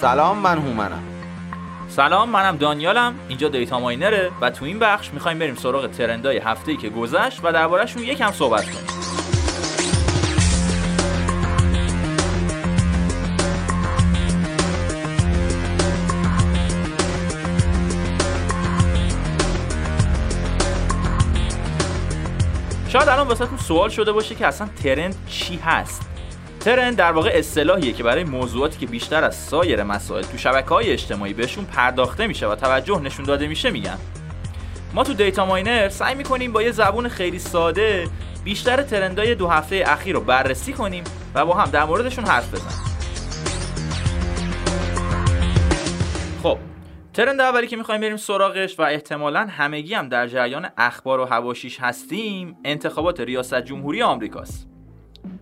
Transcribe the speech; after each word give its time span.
سلام 0.00 0.38
من 0.38 0.58
هومنم. 0.58 1.02
سلام 1.88 2.30
منم 2.30 2.56
دانیالم. 2.56 3.14
اینجا 3.28 3.48
دیتا 3.48 3.80
ماینره 3.80 4.30
و 4.40 4.50
تو 4.50 4.64
این 4.64 4.78
بخش 4.78 5.10
می‌خوایم 5.12 5.38
بریم 5.38 5.54
سراغ 5.54 5.90
ترندای 5.90 6.38
هفته‌ای 6.38 6.76
که 6.76 6.88
گذشت 6.88 7.40
و 7.42 7.52
دربارهشون 7.52 8.02
یکم 8.02 8.32
صحبت 8.32 8.64
کنیم. 8.64 8.86
شاید 22.88 23.08
الان 23.08 23.28
واسهتون 23.28 23.58
سوال 23.58 23.88
شده 23.88 24.12
باشه 24.12 24.34
که 24.34 24.46
اصلا 24.46 24.68
ترند 24.82 25.16
چی 25.28 25.56
هست؟ 25.56 26.02
ترند 26.60 26.96
در 26.96 27.12
واقع 27.12 27.30
اصطلاحیه 27.34 27.92
که 27.92 28.02
برای 28.02 28.24
موضوعاتی 28.24 28.78
که 28.78 28.86
بیشتر 28.86 29.24
از 29.24 29.36
سایر 29.36 29.82
مسائل 29.82 30.22
تو 30.22 30.38
شبکه 30.38 30.68
های 30.68 30.90
اجتماعی 30.90 31.32
بهشون 31.32 31.64
پرداخته 31.64 32.26
میشه 32.26 32.46
و 32.46 32.54
توجه 32.54 33.00
نشون 33.00 33.24
داده 33.24 33.46
میشه 33.46 33.70
میگن. 33.70 33.98
ما 34.94 35.04
تو 35.04 35.14
دیتا 35.14 35.46
ماینر 35.46 35.88
سعی 35.88 36.14
می‌کنیم 36.14 36.52
با 36.52 36.62
یه 36.62 36.70
زبون 36.70 37.08
خیلی 37.08 37.38
ساده 37.38 38.08
بیشتر 38.44 38.82
ترندای 38.82 39.34
دو 39.34 39.48
هفته 39.48 39.84
اخیر 39.86 40.14
رو 40.14 40.20
بررسی 40.20 40.72
کنیم 40.72 41.04
و 41.34 41.46
با 41.46 41.54
هم 41.54 41.70
در 41.70 41.84
موردشون 41.84 42.24
حرف 42.24 42.54
بزنیم. 42.54 42.88
خب 46.42 46.58
ترند 47.14 47.40
اولی 47.40 47.66
که 47.66 47.76
می‌خوایم 47.76 48.00
بریم 48.00 48.16
سراغش 48.16 48.78
و 48.78 48.82
احتمالا 48.82 49.46
همگی 49.50 49.94
هم 49.94 50.08
در 50.08 50.26
جریان 50.26 50.68
اخبار 50.78 51.20
و 51.20 51.24
هواشیش 51.24 51.80
هستیم 51.80 52.56
انتخابات 52.64 53.20
ریاست 53.20 53.60
جمهوری 53.60 54.02
آمریکاست. 54.02 54.77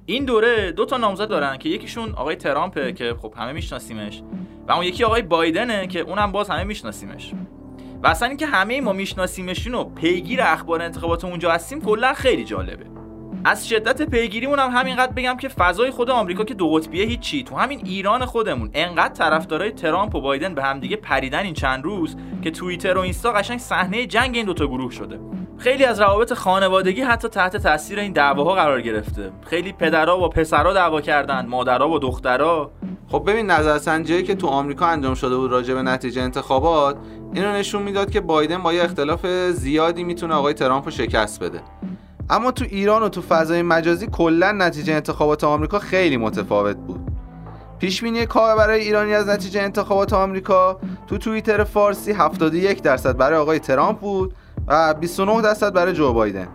این 0.09 0.25
دوره 0.25 0.73
دو 0.73 0.85
تا 0.85 0.97
نامزد 0.97 1.29
دارن 1.29 1.57
که 1.57 1.69
یکیشون 1.69 2.13
آقای 2.13 2.37
ترامپه 2.37 2.93
که 2.93 3.15
خب 3.23 3.35
همه 3.37 3.53
میشناسیمش 3.53 4.23
و 4.69 4.73
اون 4.73 4.85
یکی 4.85 5.05
آقای 5.05 5.23
بایدنه 5.23 5.87
که 5.87 6.01
اونم 6.01 6.33
باز 6.33 6.51
همه 6.51 6.65
میشناسیمش. 6.65 7.33
و 8.03 8.07
اصلا 8.07 8.29
اینکه 8.29 8.47
همه 8.47 8.81
ما 8.81 8.93
میشناسیمشون 8.93 9.75
و 9.75 9.85
پیگیر 9.85 10.43
اخبار 10.43 10.83
انتخابات 10.83 11.25
اونجا 11.25 11.53
هستیم 11.53 11.81
کلا 11.81 12.13
خیلی 12.15 12.45
جالبه. 12.45 12.87
از 13.45 13.69
شدت 13.69 14.03
پیگیریمون 14.03 14.59
هم 14.59 14.71
همینقدر 14.71 15.13
بگم 15.13 15.37
که 15.37 15.49
فضای 15.49 15.91
خود 15.91 16.11
آمریکا 16.11 16.45
که 16.45 16.55
دو 16.55 16.71
قطبیه 16.71 17.07
هیچی 17.07 17.43
تو 17.43 17.57
همین 17.57 17.81
ایران 17.85 18.25
خودمون 18.25 18.71
انقدر 18.75 19.15
طرفدارای 19.15 19.71
ترامپ 19.71 20.15
و 20.15 20.21
بایدن 20.21 20.55
به 20.55 20.63
همدیگه 20.63 20.97
پریدن 20.97 21.43
این 21.43 21.55
چند 21.55 21.85
روز 21.85 22.17
که 22.43 22.51
توییتر 22.51 22.99
و 22.99 23.01
اینستا 23.01 23.33
قشنگ 23.33 23.59
صحنه 23.59 24.07
جنگ 24.07 24.37
این 24.37 24.47
دوتا 24.47 24.67
گروه 24.67 24.93
شده. 24.93 25.21
خیلی 25.59 25.85
از 25.85 26.01
روابط 26.01 26.33
خانوادگی 26.33 27.01
حتی 27.01 27.29
تحت 27.29 27.57
تاثیر 27.57 27.99
این 27.99 28.13
دعواها 28.13 28.55
قرار 28.55 28.81
گرفته. 28.81 29.31
خیلی 29.47 29.73
پدرها 29.73 30.17
با 30.17 30.29
پسرها 30.29 30.73
دعوا 30.73 31.01
کردن 31.01 31.47
مادرها 31.47 31.89
با 31.89 31.99
دخترها. 31.99 32.71
خب 33.09 33.23
ببین 33.27 33.51
نظرسنجی 33.51 34.23
که 34.23 34.35
تو 34.35 34.47
آمریکا 34.47 34.87
انجام 34.87 35.15
شده 35.15 35.37
بود 35.37 35.51
راجع 35.51 35.75
به 35.75 35.83
نتیجه 35.83 36.23
انتخابات 36.23 36.97
اینو 37.35 37.53
نشون 37.53 37.83
می‌داد 37.83 38.11
که 38.11 38.21
بایدن 38.21 38.63
با 38.63 38.73
یه 38.73 38.85
اختلاف 38.85 39.27
زیادی 39.51 40.05
می‌تونه 40.05 40.35
آقای 40.35 40.55
ترامپ 40.55 40.85
رو 40.85 40.91
شکست 40.91 41.41
بده. 41.41 41.61
اما 42.31 42.51
تو 42.51 42.65
ایران 42.65 43.03
و 43.03 43.09
تو 43.09 43.23
فضای 43.23 43.63
مجازی 43.63 44.07
کلا 44.07 44.53
نتیجه 44.53 44.95
انتخابات 44.95 45.45
آمریکا 45.45 45.79
خیلی 45.79 46.17
متفاوت 46.17 46.77
بود. 46.77 47.01
پیش 47.79 48.03
بینی 48.03 48.27
کار 48.27 48.57
برای 48.57 48.81
ایرانی 48.81 49.15
از 49.15 49.29
نتیجه 49.29 49.61
انتخابات 49.61 50.13
آمریکا 50.13 50.81
تو 51.07 51.19
توییتر 51.19 51.65
فارسی 51.65 52.13
71 52.13 52.83
درصد 52.83 53.17
برای 53.17 53.39
آقای 53.39 53.59
ترامپ 53.59 53.99
بود. 53.99 54.35
و 54.69 54.95
29 54.95 55.43
درصد 55.43 55.73
برای 55.73 55.93
جو 55.93 56.13
بایدن. 56.13 56.49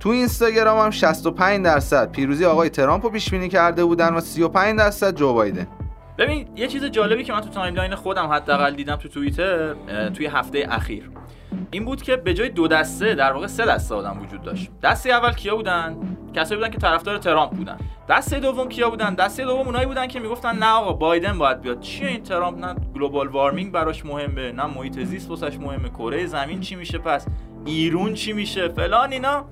تو 0.00 0.08
اینستاگرام 0.08 0.78
هم 0.78 0.90
65 0.90 1.64
درصد. 1.64 2.10
پیروزی 2.10 2.44
آقای 2.44 2.68
ترامپ 2.68 3.04
رو 3.04 3.10
پیش 3.10 3.30
بینی 3.30 3.48
کرده 3.48 3.84
بودن 3.84 4.14
و 4.14 4.20
35 4.20 4.78
درصد 4.78 5.14
جو 5.14 5.32
بایدن. 5.32 5.66
ببین 6.18 6.48
یه 6.56 6.68
چیز 6.68 6.84
جالبی 6.84 7.24
که 7.24 7.32
من 7.32 7.40
تو 7.40 7.48
timeline 7.48 7.94
خودم 7.94 8.26
حداقل 8.26 8.74
دیدم 8.74 8.96
تو 8.96 9.08
توییتر 9.08 9.74
توی 10.14 10.26
هفته 10.26 10.66
اخیر. 10.70 11.10
این 11.70 11.84
بود 11.84 12.02
که 12.02 12.16
به 12.16 12.34
جای 12.34 12.48
دو 12.48 12.68
دسته 12.68 13.14
در 13.14 13.32
واقع 13.32 13.46
سه 13.46 13.66
دسته 13.66 13.94
آدم 13.94 14.22
وجود 14.22 14.42
داشت. 14.42 14.70
دسته 14.82 15.10
اول 15.10 15.32
کیا 15.32 15.56
بودن؟ 15.56 15.96
کسایی 16.34 16.60
بودن 16.60 16.72
که 16.72 16.78
طرفدار 16.78 17.18
ترامپ 17.18 17.50
بودن. 17.50 17.76
دسته 18.08 18.40
دوم 18.40 18.68
کیا 18.68 18.90
بودن؟ 18.90 19.14
دسته 19.14 19.44
دوم 19.44 19.66
اونایی 19.66 19.86
بودن 19.86 20.06
که 20.06 20.20
می‌گفتن 20.20 20.58
نه 20.58 20.66
آقا 20.66 20.92
بایدن 20.92 21.38
باید 21.38 21.60
بیاد. 21.60 21.80
چیه 21.80 22.08
این 22.08 22.22
ترامپ؟ 22.22 22.64
نه 22.64 22.74
global 22.94 23.28
warming 23.28 23.72
براش 23.72 24.06
مهمه 24.06 24.52
نه 24.52 24.66
محیط 24.66 25.00
زیست 25.00 25.30
واسش 25.30 25.58
مهمه. 25.58 25.88
کره 25.88 26.26
زمین 26.26 26.60
چی 26.60 26.74
میشه 26.74 26.98
پس؟ 26.98 27.26
ایرون 27.64 28.14
چی 28.14 28.32
میشه؟ 28.32 28.68
فلان 28.68 29.12
اینا. 29.12 29.44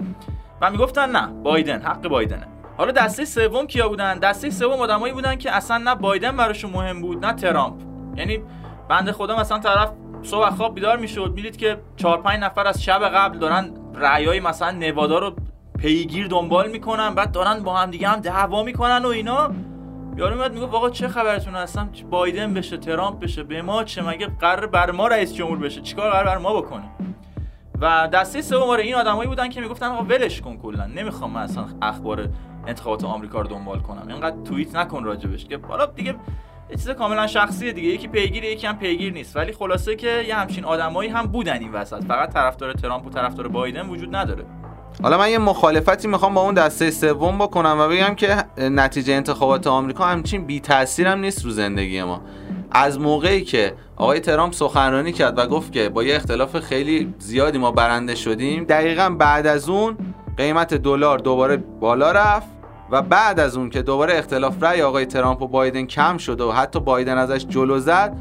و 0.60 0.70
می‌گفتن 0.70 1.10
نه 1.10 1.42
بایدن 1.42 1.82
حق 1.82 2.08
بایدنه. 2.08 2.46
حالا 2.76 2.92
دسته 2.92 3.24
سوم 3.24 3.66
کیا 3.66 3.88
بودن؟ 3.88 4.18
دسته 4.18 4.50
سوم 4.50 4.80
آدمایی 4.80 5.12
بودن 5.12 5.36
که 5.36 5.52
اصلا 5.52 5.78
نه 5.78 5.94
بایدن 5.94 6.36
براشون 6.36 6.70
مهم 6.70 7.00
بود 7.00 7.26
نه 7.26 7.32
ترامپ. 7.32 7.74
یعنی 8.16 8.42
بنده 8.88 9.12
خدا 9.12 9.36
مثلا 9.40 9.58
طرف 9.58 9.92
صبح 10.22 10.50
خواب 10.50 10.74
بیدار 10.74 10.96
می‌شد 10.96 11.32
می‌دید 11.36 11.56
که 11.56 11.78
4 11.96 12.22
5 12.22 12.40
نفر 12.40 12.66
از 12.66 12.82
شب 12.82 13.08
قبل 13.08 13.38
دارن 13.38 13.70
رأیای 13.94 14.40
مثلا 14.40 14.70
نوادا 14.70 15.18
رو 15.18 15.34
پیگیر 15.78 16.26
دنبال 16.26 16.70
می‌کنن 16.70 17.14
بعد 17.14 17.32
دارن 17.32 17.62
با 17.62 17.76
هم 17.76 17.90
دیگه 17.90 18.08
هم 18.08 18.20
دعوا 18.20 18.62
می‌کنن 18.62 19.04
و 19.04 19.08
اینا. 19.08 19.50
یارو 20.16 20.34
میاد 20.34 20.54
میگه 20.54 20.66
آقا 20.66 20.90
چه 20.90 21.08
خبرتون 21.08 21.54
هستم 21.54 21.90
بایدن 22.10 22.54
بشه 22.54 22.76
ترامپ 22.76 23.20
بشه 23.20 23.42
به 23.42 23.62
ما 23.62 23.84
چه؟ 23.84 24.02
مگه 24.02 24.26
قرار 24.26 24.66
بر 24.66 24.90
ما 24.90 25.08
رئیس 25.08 25.34
جمهور 25.34 25.58
بشه؟ 25.58 25.80
چیکار 25.80 26.10
قرار 26.10 26.24
بر 26.24 26.38
ما 26.38 26.60
بکنه؟ 26.60 26.84
و 27.84 28.08
دسته 28.12 28.42
سوم 28.42 28.62
آره 28.62 28.82
این 28.82 28.94
آدمایی 28.94 29.28
بودن 29.28 29.48
که 29.48 29.60
می‌گفتن 29.60 29.86
آقا 29.86 30.04
ولش 30.04 30.40
کن 30.40 30.56
کلا. 30.56 30.86
نمی‌خوام 30.86 31.30
من 31.30 31.42
اصلا 31.42 31.66
اخبار 31.82 32.28
انتخابات 32.66 33.04
آمریکا 33.04 33.40
رو 33.40 33.48
دنبال 33.48 33.80
کنم. 33.80 34.08
اینقدر 34.08 34.36
توییت 34.44 34.76
نکن 34.76 35.04
راجبش 35.04 35.44
که 35.44 35.58
حالا 35.68 35.86
دیگه 35.86 36.14
یه 36.70 36.76
چیز 36.76 36.90
کاملا 36.90 37.26
شخصیه 37.26 37.72
دیگه. 37.72 37.88
یکی 37.88 38.08
پیگیر 38.08 38.44
یکی 38.44 38.66
هم 38.66 38.78
پیگیر 38.78 39.12
نیست. 39.12 39.36
ولی 39.36 39.52
خلاصه 39.52 39.96
که 39.96 40.24
یه 40.28 40.34
همچین 40.34 40.64
آدمایی 40.64 41.10
هم 41.10 41.26
بودن 41.26 41.60
این 41.60 41.72
وسط. 41.72 42.04
فقط 42.04 42.32
طرفدار 42.32 42.72
ترامپ 42.72 43.06
و 43.06 43.10
طرفدار 43.10 43.48
بایدن 43.48 43.88
وجود 43.88 44.16
نداره. 44.16 44.44
حالا 45.02 45.18
من 45.18 45.30
یه 45.30 45.38
مخالفتی 45.38 46.08
می‌خوام 46.08 46.34
با 46.34 46.40
اون 46.40 46.54
دسته 46.54 46.90
سوم 46.90 47.38
بکنم 47.38 47.76
و 47.80 47.88
بگم 47.88 48.14
که 48.14 48.36
نتیجه 48.58 49.14
انتخابات 49.14 49.66
آمریکا 49.66 50.04
همچین 50.04 50.44
بی 50.44 50.60
تاثیر 50.60 51.06
هم 51.06 51.18
نیست 51.18 51.44
رو 51.44 51.50
زندگی 51.50 52.02
ما. 52.02 52.20
از 52.72 53.00
موقعی 53.00 53.44
که 53.44 53.74
آقای 53.96 54.20
ترامپ 54.20 54.52
سخنرانی 54.52 55.12
کرد 55.12 55.38
و 55.38 55.46
گفت 55.46 55.72
که 55.72 55.88
با 55.88 56.02
یه 56.02 56.16
اختلاف 56.16 56.58
خیلی 56.58 57.14
زیادی 57.18 57.58
ما 57.58 57.70
برنده 57.70 58.14
شدیم. 58.14 58.64
دقیقا 58.64 59.10
بعد 59.10 59.46
از 59.46 59.68
اون 59.68 59.96
قیمت 60.36 60.74
دلار 60.74 61.18
دوباره 61.18 61.56
بالا 61.56 62.12
رفت 62.12 62.48
و 62.90 63.02
بعد 63.02 63.40
از 63.40 63.56
اون 63.56 63.70
که 63.70 63.82
دوباره 63.82 64.18
اختلاف 64.18 64.62
رأی 64.62 64.82
آقای 64.82 65.06
ترامپ 65.06 65.42
و 65.42 65.48
بایدن 65.48 65.86
کم 65.86 66.16
شد 66.16 66.40
و 66.40 66.52
حتی 66.52 66.80
بایدن 66.80 67.18
ازش 67.18 67.46
جلو 67.46 67.78
زد 67.78 68.16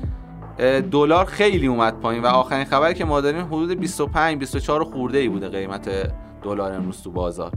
دلار 0.92 1.26
خیلی 1.26 1.68
اومد 1.68 2.00
پایین. 2.00 2.24
و 2.24 2.28
آخرین 2.28 2.66
خبری 2.66 2.94
که 2.94 3.06
ما 3.06 3.22
داریم 3.22 3.46
حدود 3.46 3.80
25 3.80 4.40
24 4.40 4.84
خورده 4.84 5.18
ای 5.18 5.28
بوده 5.30 5.50
قیمت 5.50 5.90
دلار 6.44 6.74
امروز 6.74 7.02
تو 7.04 7.12
بازار. 7.12 7.52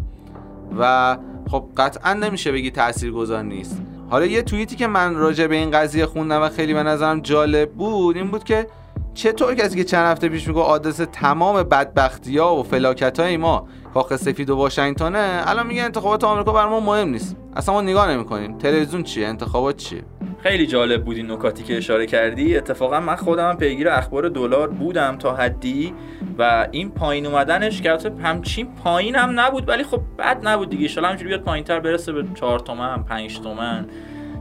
و 0.78 1.16
خب 1.50 1.64
قطعا 1.76 2.12
نمیشه 2.12 2.52
بگی 2.52 2.70
تاثیرگذار 2.70 3.42
نیست. 3.42 3.82
حالا 4.10 4.26
یه 4.26 4.42
توییتی 4.42 4.76
که 4.76 4.86
من 4.86 5.14
راجع 5.14 5.46
به 5.46 5.56
این 5.56 5.70
قضیه 5.70 6.06
خوندم 6.06 6.42
و 6.42 6.48
خیلی 6.48 6.74
به 6.74 6.82
نظرم 6.82 7.20
جالب 7.20 7.72
بود 7.72 8.16
این 8.16 8.30
بود 8.30 8.44
که 8.44 8.66
چطور 9.14 9.54
کسی 9.54 9.76
که 9.76 9.84
چند 9.84 10.06
هفته 10.06 10.28
پیش 10.28 10.48
میگه 10.48 10.60
آدرس 10.60 11.00
تمام 11.12 11.62
بدبختی 11.62 12.38
ها 12.38 12.56
و 12.56 12.62
فلاکت 12.62 13.20
های 13.20 13.36
ما 13.36 13.68
کاخ 13.94 14.16
سفید 14.16 14.50
و 14.50 14.56
واشنگتنه 14.56 15.42
الان 15.46 15.66
میگه 15.66 15.82
انتخابات 15.82 16.24
آمریکا 16.24 16.52
بر 16.52 16.66
ما 16.66 16.80
مهم 16.80 17.08
نیست. 17.08 17.36
اصلا 17.56 17.74
ما 17.74 17.80
نگاه 17.80 18.10
نمی‌کنیم. 18.10 18.58
تلویزیون 18.58 19.02
چیه؟ 19.02 19.26
انتخابات 19.26 19.76
چیه؟ 19.76 20.04
خیلی 20.46 20.66
جالب 20.66 21.04
بود 21.04 21.16
این 21.16 21.30
نکاتی 21.30 21.64
که 21.64 21.76
اشاره 21.76 22.06
کردی. 22.06 22.56
اتفاقا 22.56 23.00
من 23.00 23.16
خودم 23.16 23.56
پیگیر 23.56 23.88
اخبار 23.88 24.28
دلار 24.28 24.68
بودم 24.68 25.16
تا 25.16 25.34
حدی 25.34 25.94
و 26.38 26.68
این 26.70 26.90
پایین 26.90 27.26
اومدنش 27.26 27.82
که 27.82 27.98
همچین 28.22 28.66
پایین 28.84 29.14
هم 29.14 29.40
نبود 29.40 29.68
ولی 29.68 29.84
خب 29.84 30.00
بد 30.18 30.48
نبود 30.48 30.70
دیگه. 30.70 30.98
ان 30.98 31.04
همینجوری 31.04 31.28
بیاد 31.28 31.40
پایینتر 31.40 31.80
برسه 31.80 32.12
به 32.12 32.24
4 32.34 32.58
تومن 32.58 33.02
5 33.02 33.40
تومن. 33.40 33.86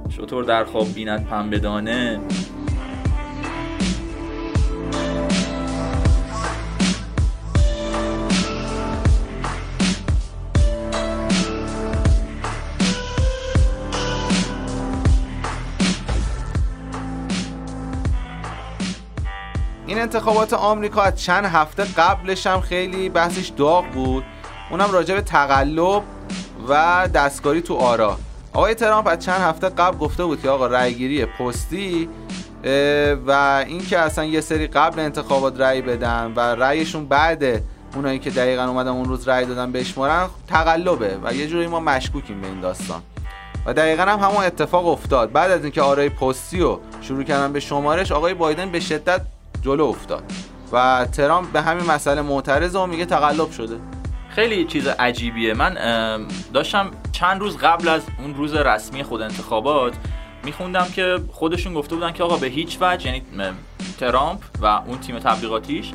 چطور 0.09 0.43
در 0.43 0.63
خواب 0.63 0.93
بیند 0.93 1.27
پنبه 1.27 1.59
دانه؟ 1.59 2.19
انتخابات 20.05 20.53
آمریکا 20.53 21.01
از 21.01 21.21
چند 21.21 21.45
هفته 21.45 21.83
قبلش 21.97 22.47
هم 22.47 22.61
خیلی 22.61 23.09
بحثش 23.09 23.47
داغ 23.47 23.85
بود. 23.85 24.23
اونم 24.71 24.91
راجع 24.91 25.15
به 25.15 25.21
تقلب 25.21 26.03
و 26.69 27.07
دستکاری 27.13 27.61
تو 27.61 27.75
آرا. 27.75 28.17
آقای 28.53 28.73
ترامپ 28.73 29.07
از 29.07 29.19
چند 29.19 29.41
هفته 29.41 29.69
قبل 29.69 29.97
گفته 29.97 30.23
بود 30.23 30.41
که 30.41 30.49
آقا 30.49 30.67
رأیگیری 30.67 31.25
پستی 31.25 32.09
و 33.27 33.63
اینکه 33.67 33.99
اصلا 33.99 34.25
یه 34.25 34.41
سری 34.41 34.67
قبل 34.67 34.99
انتخابات 34.99 35.59
رأی 35.59 35.81
بدن 35.81 36.33
و 36.35 36.39
رأیشون 36.39 37.05
بعد 37.05 37.43
اونایی 37.95 38.19
که 38.19 38.29
دقیقا 38.29 38.63
اومدن 38.63 38.89
اون 38.91 39.05
روز 39.05 39.27
رأی 39.27 39.45
دادن 39.45 39.71
بشمارن 39.71 40.27
تقلبه 40.47 41.17
و 41.23 41.33
یه 41.33 41.47
جوری 41.47 41.67
ما 41.67 41.79
مشکوکیم 41.79 42.41
به 42.41 42.47
این 42.47 42.59
داستان. 42.59 43.01
و 43.65 43.73
دقیقا 43.73 44.03
هم 44.03 44.19
همون 44.19 44.43
اتفاق 44.43 44.87
افتاد. 44.87 45.31
بعد 45.31 45.51
از 45.51 45.63
اینکه 45.63 45.81
آرای 45.81 46.09
پستی 46.09 46.61
و 46.61 46.77
شروع 47.01 47.23
کردن 47.23 47.53
به 47.53 47.59
شمارش 47.59 48.11
آقای 48.11 48.33
بایدن 48.33 48.71
به 48.71 48.79
شدت 48.79 49.21
جلو 49.65 49.85
افتاد. 49.85 50.23
و 50.71 51.07
ترامپ 51.11 51.51
به 51.51 51.61
همین 51.61 51.85
مسئله 51.85 52.21
معترض 52.21 52.75
و 52.75 52.85
میگه 52.85 53.05
تقلب 53.05 53.51
شده. 53.51 53.79
خیلی 54.29 54.65
چیز 54.65 54.87
عجیبیه. 54.87 55.53
من 55.53 55.77
داشتم 56.53 56.91
چند 57.11 57.41
روز 57.41 57.57
قبل 57.57 57.87
از 57.87 58.01
اون 58.19 58.35
روز 58.35 58.53
رسمی 58.53 59.03
خود 59.03 59.21
انتخابات 59.21 59.93
میخوندم 60.43 60.87
که 60.95 61.19
خودشون 61.31 61.73
گفته 61.73 61.95
بودن 61.95 62.11
که 62.11 62.23
آقا 62.23 62.37
به 62.37 62.47
هیچ 62.47 62.77
وجه 62.81 63.05
یعنی 63.05 63.21
ترامپ 63.99 64.39
و 64.61 64.65
اون 64.65 64.99
تیم 64.99 65.19
تبلیغاتیش 65.19 65.91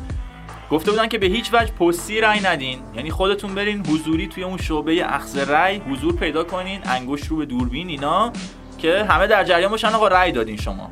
گفته 0.70 0.90
بودن 0.90 1.08
که 1.08 1.18
به 1.18 1.26
هیچ 1.26 1.54
وجه 1.54 1.72
پستی 1.72 2.20
رای 2.20 2.40
ندین. 2.40 2.78
یعنی 2.94 3.10
خودتون 3.10 3.54
برین 3.54 3.86
حضوری 3.86 4.26
توی 4.26 4.44
اون 4.44 4.58
شعبه 4.58 5.14
اخذ 5.14 5.38
رای 5.38 5.76
حضور 5.76 6.16
پیدا 6.16 6.44
کنین 6.44 6.80
انگشت 6.84 7.26
رو 7.26 7.36
به 7.36 7.46
دوربین 7.46 7.88
اینا 7.88 8.32
که 8.78 9.04
همه 9.04 9.26
در 9.26 9.44
جریان 9.44 9.70
باشن 9.70 9.88
آقا 9.88 10.08
رای 10.08 10.32
دادین 10.32 10.56
شما. 10.56 10.90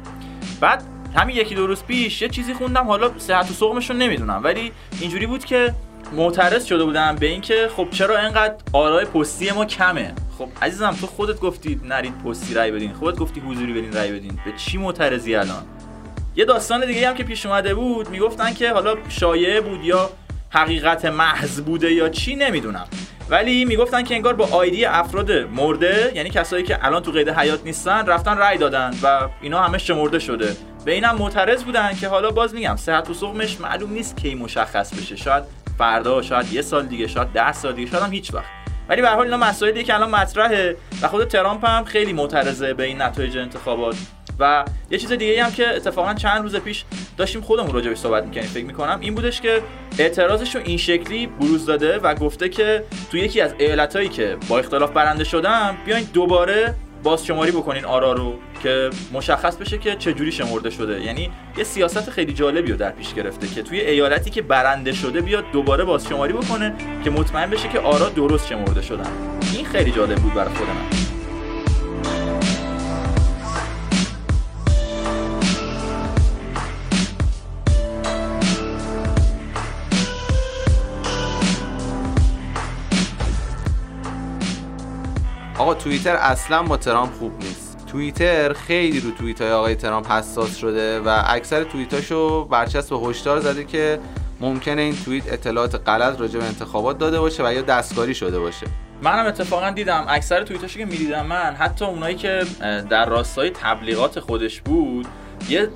بعد 0.61 0.98
همین 1.17 1.37
یکی 1.37 1.55
دو 1.55 1.67
روز 1.67 1.83
پیش 1.83 2.23
یه 2.23 2.29
چیزی 2.29 2.55
خوندم 2.55 2.85
حالا 2.85 3.11
صحت 3.19 3.51
و 3.51 3.55
سقمش 3.55 3.91
رو 3.91 3.97
نمی‌دونم. 3.97 4.41
ولی 4.45 4.73
اینجوری 5.01 5.27
بود 5.27 5.45
که 5.45 5.75
معترض 6.13 6.65
شده 6.65 6.85
بودم 6.85 7.17
به 7.17 7.27
اینکه 7.27 7.71
خب 7.77 7.89
چرا 7.91 8.19
اینقدر 8.19 8.55
آرای 8.73 9.05
پستی 9.05 9.51
ما 9.51 9.65
کمه؟ 9.65 10.15
خب 10.39 10.49
عزیزم 10.63 10.97
تو 11.01 11.07
خودت 11.07 11.41
گفتی 11.41 11.81
نرید 11.85 12.19
پستی 12.19 12.55
رای 12.55 12.71
بدین. 12.71 12.93
خودت 12.93 13.19
گفتی 13.19 13.41
حضوری 13.41 13.73
برین 13.73 13.93
رای 13.93 14.13
بدین. 14.13 14.39
به 14.45 14.53
چی 14.57 14.79
معترضی 14.79 15.35
الان؟ 15.35 15.63
یه 16.37 16.45
داستان 16.45 16.87
دیگه 16.87 17.09
هم 17.09 17.15
که 17.15 17.25
پیش 17.25 17.47
اومده 17.47 17.75
بود 17.75 18.09
می‌گفتن 18.11 18.55
که 18.55 18.73
حالا 18.73 18.95
شایعه 19.09 19.61
بود 19.61 19.85
یا 19.85 20.11
حقیقت 20.51 21.05
محض 21.05 21.61
بوده 21.61 21.93
یا 21.93 22.09
چی 22.09 22.37
نمی‌دونم. 22.37 22.87
ولی 23.31 23.65
می‌گفتن 23.65 24.03
که 24.03 24.15
انگار 24.15 24.35
با 24.35 24.47
آیدی 24.47 24.85
افراد 24.85 25.33
مرده 25.33 26.13
یعنی 26.15 26.31
کسایی 26.31 26.65
که 26.65 26.87
الان 26.87 27.03
تو 27.03 27.11
قید 27.11 27.29
حیات 27.29 27.65
نیستن 27.65 28.07
رفتن 28.07 28.37
رای 28.37 28.59
دادن 28.59 28.95
و 29.03 29.29
اینا 29.41 29.63
همه 29.63 29.79
شمرده 29.79 30.19
شده. 30.19 30.57
به 30.85 30.93
اینم 30.93 31.17
معترض 31.17 31.65
بودن 31.65 31.95
که 31.95 32.09
حالا 32.09 32.31
باز 32.31 32.55
میگم 32.55 32.77
صحت 32.77 33.11
و 33.11 33.15
سقمش 33.15 33.61
معلوم 33.61 33.93
نیست 33.93 34.17
کی 34.17 34.35
مشخص 34.35 34.95
بشه. 34.95 35.17
شاید 35.17 35.45
فردا 35.79 36.23
شاید 36.23 36.53
یه 36.53 36.63
سال 36.63 36.87
دیگه 36.87 37.07
شاید 37.07 37.29
ده 37.29 37.53
سال 37.53 37.73
دیگه 37.73 37.91
شاید 37.91 38.03
هم 38.03 38.13
هیچ 38.13 38.35
وقت. 38.35 38.45
ولی 38.89 39.03
به 39.03 39.09
حال 39.09 39.25
اینا 39.25 39.37
مسائلی 39.37 39.85
که 39.85 39.95
الان 39.95 40.11
مطرحه 40.11 40.77
و 41.03 41.09
خود 41.09 41.25
ترامپ 41.25 41.65
هم 41.65 41.85
خیلی 41.85 42.13
معترضه 42.13 42.75
به 42.75 42.85
این 42.85 43.03
نتایج 43.03 43.37
انتخابات. 43.37 43.97
و 44.39 44.65
یه 44.91 44.99
چیز 44.99 45.13
دیگه 45.13 45.45
هم 45.45 45.53
که 45.53 45.69
اتفاقا 45.69 46.15
چند 46.15 46.43
روز 46.43 46.57
پیش 46.57 46.85
داشتیم 47.17 47.41
خودمون 47.41 47.73
راجع 47.73 47.89
بهش 47.89 47.99
صحبت 47.99 48.25
می‌کنیم 48.25 48.47
فکر 48.47 48.65
می‌کنم 48.65 48.99
این 49.01 49.15
بودش 49.15 49.41
که 49.41 49.63
اعتراضش 49.99 50.55
رو 50.55 50.61
این 50.65 50.79
شکلی 50.79 51.27
بروز 51.27 51.67
داده 51.67 51.99
و 51.99 52.15
گفته 52.15 52.49
که 52.49 52.85
تو 53.11 53.17
یکی 53.17 53.41
از 53.41 53.55
ایالتایی 53.59 54.09
که 54.09 54.37
با 54.49 54.59
اختلاف 54.59 54.91
برنده 54.91 55.25
شدن 55.25 55.77
بیاین 55.87 56.05
دوباره 56.13 56.75
باز 57.03 57.27
شماری 57.27 57.51
بکنین 57.51 57.85
آرا 57.85 58.13
رو 58.13 58.35
که 58.63 58.91
مشخص 59.13 59.57
بشه 59.57 59.79
که 59.79 59.97
چه 59.97 60.13
جوری 60.13 60.33
شمرده 60.33 60.71
شده. 60.71 61.01
یعنی 61.05 61.31
یه 61.57 61.65
سیاست 61.65 62.11
خیلی 62.11 62.33
جالبی 62.33 62.71
رو 62.71 62.77
در 62.77 62.91
پیش 62.91 63.15
گرفته 63.15 63.47
که 63.47 63.63
توی 63.63 63.81
ایالتی 63.81 64.31
که 64.31 64.43
برنده 64.43 64.93
شده 64.93 65.21
بیاد 65.21 65.45
دوباره 65.53 65.85
باز 65.85 66.09
شماری 66.09 66.33
بکنه 66.33 66.75
که 67.05 67.11
مطمئن 67.11 67.51
بشه 67.51 67.69
که 67.69 67.81
آرا 67.81 68.09
درست 68.09 68.49
شمرده 68.49 68.83
شدن. 68.83 69.11
این 69.55 69.65
خیلی 69.65 69.91
جالب 69.91 70.17
بود 70.17 70.35
برای 70.35 70.55
خود 70.55 70.69
من. 70.69 71.08
توییتر 85.79 86.17
اصلا 86.17 86.63
با 86.63 86.77
ترامپ 86.77 87.13
خوب 87.13 87.33
نیست. 87.39 87.87
توییتر 87.87 88.53
خیلی 88.53 89.01
رو 89.01 89.11
توییت 89.11 89.43
های 89.43 89.51
آقای 89.51 89.75
ترامپ 89.75 90.11
حساس 90.11 90.57
شده 90.57 91.01
و 91.01 91.23
اکثر 91.27 91.65
توییتاشو 91.65 92.45
برچسب 92.45 92.93
هشدار 93.03 93.41
زده 93.41 93.65
که 93.65 93.99
ممکنه 94.41 94.83
این 94.83 94.97
توییت 95.05 95.33
اطلاعات 95.33 95.89
غلط 95.89 96.21
راجع 96.21 96.39
به 96.39 96.45
انتخابات 96.45 96.99
داده 96.99 97.21
باشه 97.21 97.49
و 97.49 97.53
یا 97.53 97.63
دستکاری 97.63 98.15
شده 98.15 98.39
باشه. 98.39 98.67
منم 99.03 99.27
اتفاقا 99.27 99.71
دیدم. 99.71 100.07
اکثر 100.09 100.43
توییتاشو 100.43 100.79
که 100.79 100.85
می‌دیدم 100.85 101.27
من 101.27 101.57
حتی 101.59 101.85
اونایی 101.85 102.17
که 102.17 102.45
در 102.91 103.09
راستای 103.09 103.51
تبلیغات 103.51 104.21
خودش 104.21 104.61
بود 104.61 105.07
یه 105.49 105.69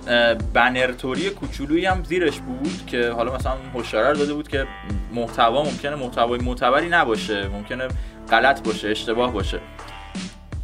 بنرتوری 0.54 1.30
کوچولویی 1.30 1.86
هم 1.86 2.04
زیرش 2.04 2.38
بود 2.38 2.86
که 2.86 3.10
حالا 3.10 3.34
مثلا 3.34 3.56
هشدار 3.74 4.14
داده 4.14 4.34
بود 4.34 4.48
که 4.48 4.66
محتوا 5.14 5.64
ممکنه 5.64 5.96
محتوای 5.96 6.40
معتبری 6.40 6.88
نباشه 6.88 7.48
ممکنه 7.48 7.88
غلط 8.30 8.62
باشه 8.62 8.88
اشتباه 8.88 9.32
باشه. 9.32 9.60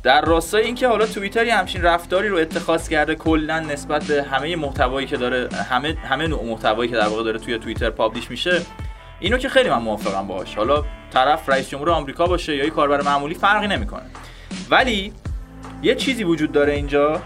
در 0.02 0.20
راستای 0.20 0.64
اینکه 0.64 0.88
حالا 0.88 1.06
توییتر 1.06 1.44
همچین 1.44 1.82
رفتاری 1.82 2.28
رو 2.28 2.36
اتخاذ 2.36 2.88
کرده 2.88 3.14
کلا 3.14 3.60
نسبت 3.60 4.04
به 4.04 4.22
همه 4.22 4.56
محتوایی 4.56 5.06
که 5.06 5.16
داره 5.16 5.48
همه 5.70 5.96
همه 6.04 6.26
نوع 6.26 6.44
محتوایی 6.44 6.90
که 6.90 6.96
در 6.96 7.08
واقع 7.08 7.22
داره 7.24 7.38
توی 7.38 7.58
توییتر 7.58 7.90
پابلیش 7.90 8.30
میشه 8.30 8.62
اینو 9.20 9.38
که 9.38 9.48
خیلی 9.48 9.70
من 9.70 9.78
موافقم 9.78 10.26
باهاش. 10.26 10.54
حالا 10.54 10.84
طرف 11.10 11.48
رئیس 11.48 11.68
جمهور 11.68 11.90
آمریکا 11.90 12.26
باشه 12.26 12.56
یا 12.56 12.64
یه 12.64 12.70
کاربر 12.70 13.02
معمولی 13.02 13.34
فرقی 13.34 13.66
نمی‌کنه. 13.66 14.06
ولی 14.70 15.12
یه 15.82 15.94
چیزی 15.94 16.24
وجود 16.24 16.52
داره 16.52 16.72
اینجا 16.72 17.22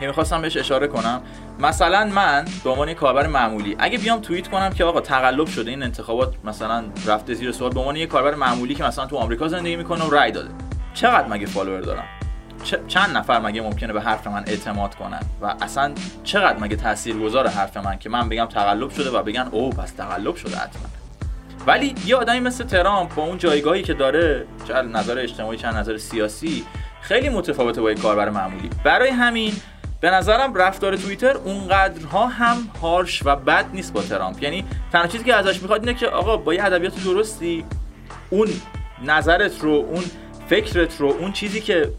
که 0.00 0.06
می‌خواستم 0.06 0.42
بهش 0.42 0.56
اشاره 0.56 0.86
کنم. 0.86 1.22
مثلا 1.58 2.04
من 2.04 2.44
به 2.64 2.70
عنوان 2.70 2.94
کاربر 2.94 3.26
معمولی 3.26 3.76
اگه 3.78 3.98
بیام 3.98 4.20
توییت 4.20 4.48
کنم 4.48 4.70
که 4.70 4.84
آقا 4.84 5.00
تقلب 5.00 5.46
شده 5.46 5.70
این 5.70 5.82
انتخابات 5.82 6.34
مثلا 6.44 6.84
رفته 7.06 7.34
زیر 7.34 7.52
سوال 7.52 7.72
به 7.72 7.80
عنوان 7.80 7.96
یه 7.96 8.06
کاربر 8.06 8.34
معمولی 8.34 8.74
که 8.74 8.84
مثلا 8.84 9.06
تو 9.06 9.16
آمریکا 9.16 9.48
زندگی 9.48 9.76
می‌کنه 9.76 10.04
و 10.04 10.10
رای 10.10 10.30
داده. 10.30 10.50
چقدر 10.94 11.28
مگه 11.28 11.46
فالوور 11.46 11.80
دارم؟ 11.80 12.04
چند 12.88 13.16
نفر 13.16 13.40
مگه 13.40 13.62
ممکنه 13.62 13.92
به 13.92 14.00
حرف 14.00 14.26
من 14.26 14.44
اعتماد 14.46 14.94
کنن؟ 14.94 15.20
و 15.42 15.54
اصلا 15.60 15.92
چقدر 16.24 16.58
مگه 16.58 16.76
تاثیرگذار 16.76 17.48
حرف 17.48 17.76
من 17.76 17.98
که 17.98 18.10
من 18.10 18.28
بگم 18.28 18.44
تقلب 18.44 18.90
شده 18.90 19.10
و 19.10 19.22
بگن 19.22 19.48
او 19.52 19.70
پس 19.70 19.90
تقلب 19.92 20.36
شده 20.36 20.56
حتما. 20.56 20.82
ولی 21.66 21.94
یه 22.06 22.16
آدمی 22.16 22.40
مثل 22.40 22.64
ترامپ 22.64 23.14
با 23.14 23.22
اون 23.22 23.38
جایگاهی 23.38 23.82
که 23.82 23.94
داره 23.94 24.46
چه 24.68 24.74
نظر 24.74 25.18
اجتماعی 25.18 25.58
چه 25.58 25.76
نظر 25.76 25.98
سیاسی 25.98 26.64
خیلی 27.00 27.28
متفاوته 27.28 27.80
با 27.80 27.90
یک 27.90 28.00
کاربر 28.00 28.30
معمولی. 28.30 28.70
برای 28.84 29.10
همین 29.10 29.52
به 30.00 30.10
نظرم 30.10 30.54
رفتار 30.54 30.96
توییتر 30.96 31.36
اونقدرها 31.36 32.26
هم 32.26 32.56
هارش 32.82 33.22
و 33.26 33.36
بد 33.36 33.66
نیست 33.72 33.92
با 33.92 34.02
ترامپ. 34.02 34.42
یعنی 34.42 34.64
تنها 34.92 35.06
چیزی 35.06 35.24
که 35.24 35.34
ازش 35.34 35.62
می‌خواد 35.62 35.80
اینه 35.80 35.94
که 35.94 36.06
آقا 36.06 36.36
با 36.36 36.54
یه 36.54 36.64
ادبیات 36.64 37.04
درستی 37.04 37.64
اون 38.30 38.48
نظرت 39.04 39.60
رو 39.60 39.70
اون 39.70 40.04
فکرت 40.48 41.00
رو 41.00 41.06
اون 41.06 41.32
چیزی 41.32 41.60
که 41.60 41.90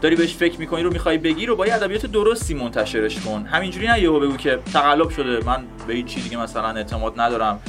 داری 0.00 0.16
بهش 0.16 0.34
فکر 0.34 0.58
می‌کنی 0.58 0.82
رو 0.82 0.92
می‌خوای 0.92 1.18
بگی 1.18 1.46
رو 1.46 1.56
با 1.56 1.66
یه 1.66 1.74
ادبیات 1.74 2.06
درستی 2.06 2.54
منتشرش 2.54 3.20
کن. 3.20 3.46
همینجوری 3.52 3.86
نه 3.86 4.00
یهو 4.00 4.20
بگو 4.20 4.36
که 4.36 4.58
تقلب 4.72 5.10
شده. 5.10 5.44
من 5.46 5.64
به 5.86 5.94
این 5.94 6.06
چیزی 6.06 6.28
که 6.28 6.36
مثلا 6.36 6.68
اعتماد 6.68 7.20
ندارم. 7.20 7.60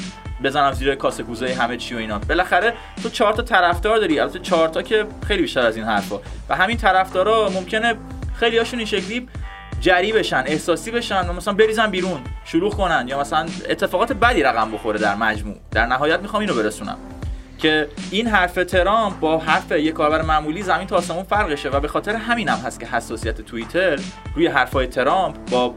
بزنم 0.43 0.71
زیر 0.71 0.95
کاسه 0.95 1.23
کوزه 1.23 1.53
همه 1.53 1.77
چی 1.77 1.95
و 1.95 1.97
اینا. 1.97 2.19
بالاخره 2.19 2.73
تو 3.03 3.09
چهار 3.09 3.33
تا 3.33 3.41
طرفدار 3.41 3.97
داری. 3.97 4.19
البته 4.19 4.39
چهار 4.39 4.67
تا 4.67 4.81
که 4.81 5.05
خیلی 5.27 5.41
بیشتر 5.41 5.61
از 5.65 5.75
این 5.75 5.85
حرفا. 5.85 6.19
و 6.49 6.55
همین 6.55 6.77
طرفدارا 6.77 7.49
ممکنه 7.49 7.95
خیلی 8.39 8.57
هاشون 8.57 8.79
این 8.79 8.87
شکلی 8.87 9.27
جری 9.79 10.13
بشن 10.13 10.43
احساسی 10.47 10.91
بشن 10.91 11.29
و 11.29 11.33
مثلا 11.33 11.53
بریزن 11.53 11.91
بیرون 11.91 12.21
شروع 12.45 12.71
کنن 12.71 13.05
یا 13.07 13.19
مثلا 13.19 13.45
اتفاقات 13.69 14.13
بدی 14.13 14.43
رقم 14.43 14.71
بخوره 14.71 14.99
در 14.99 15.15
مجموع. 15.15 15.55
در 15.71 15.85
نهایت 15.85 16.19
می‌خوام 16.19 16.41
اینو 16.41 16.53
برسونم. 16.53 16.97
که 17.57 17.87
این 18.11 18.27
حرف 18.27 18.53
ترامپ 18.53 19.19
با 19.19 19.37
حرف 19.37 19.71
یک 19.71 19.93
کاربر 19.93 20.21
معمولی 20.21 20.63
زمین 20.63 20.87
تا 20.87 20.95
آسمون 20.95 21.23
فرقشه 21.23 21.69
و 21.69 21.79
به 21.79 21.87
خاطر 21.87 22.15
همین 22.15 22.49
هم 22.49 22.57
هست 22.57 22.79
که 22.79 22.85
حساسیت 22.85 23.41
توییتر 23.41 23.99
روی 24.35 24.47
حرفای 24.47 24.87
ترامپ 24.87 25.49
با 25.51 25.73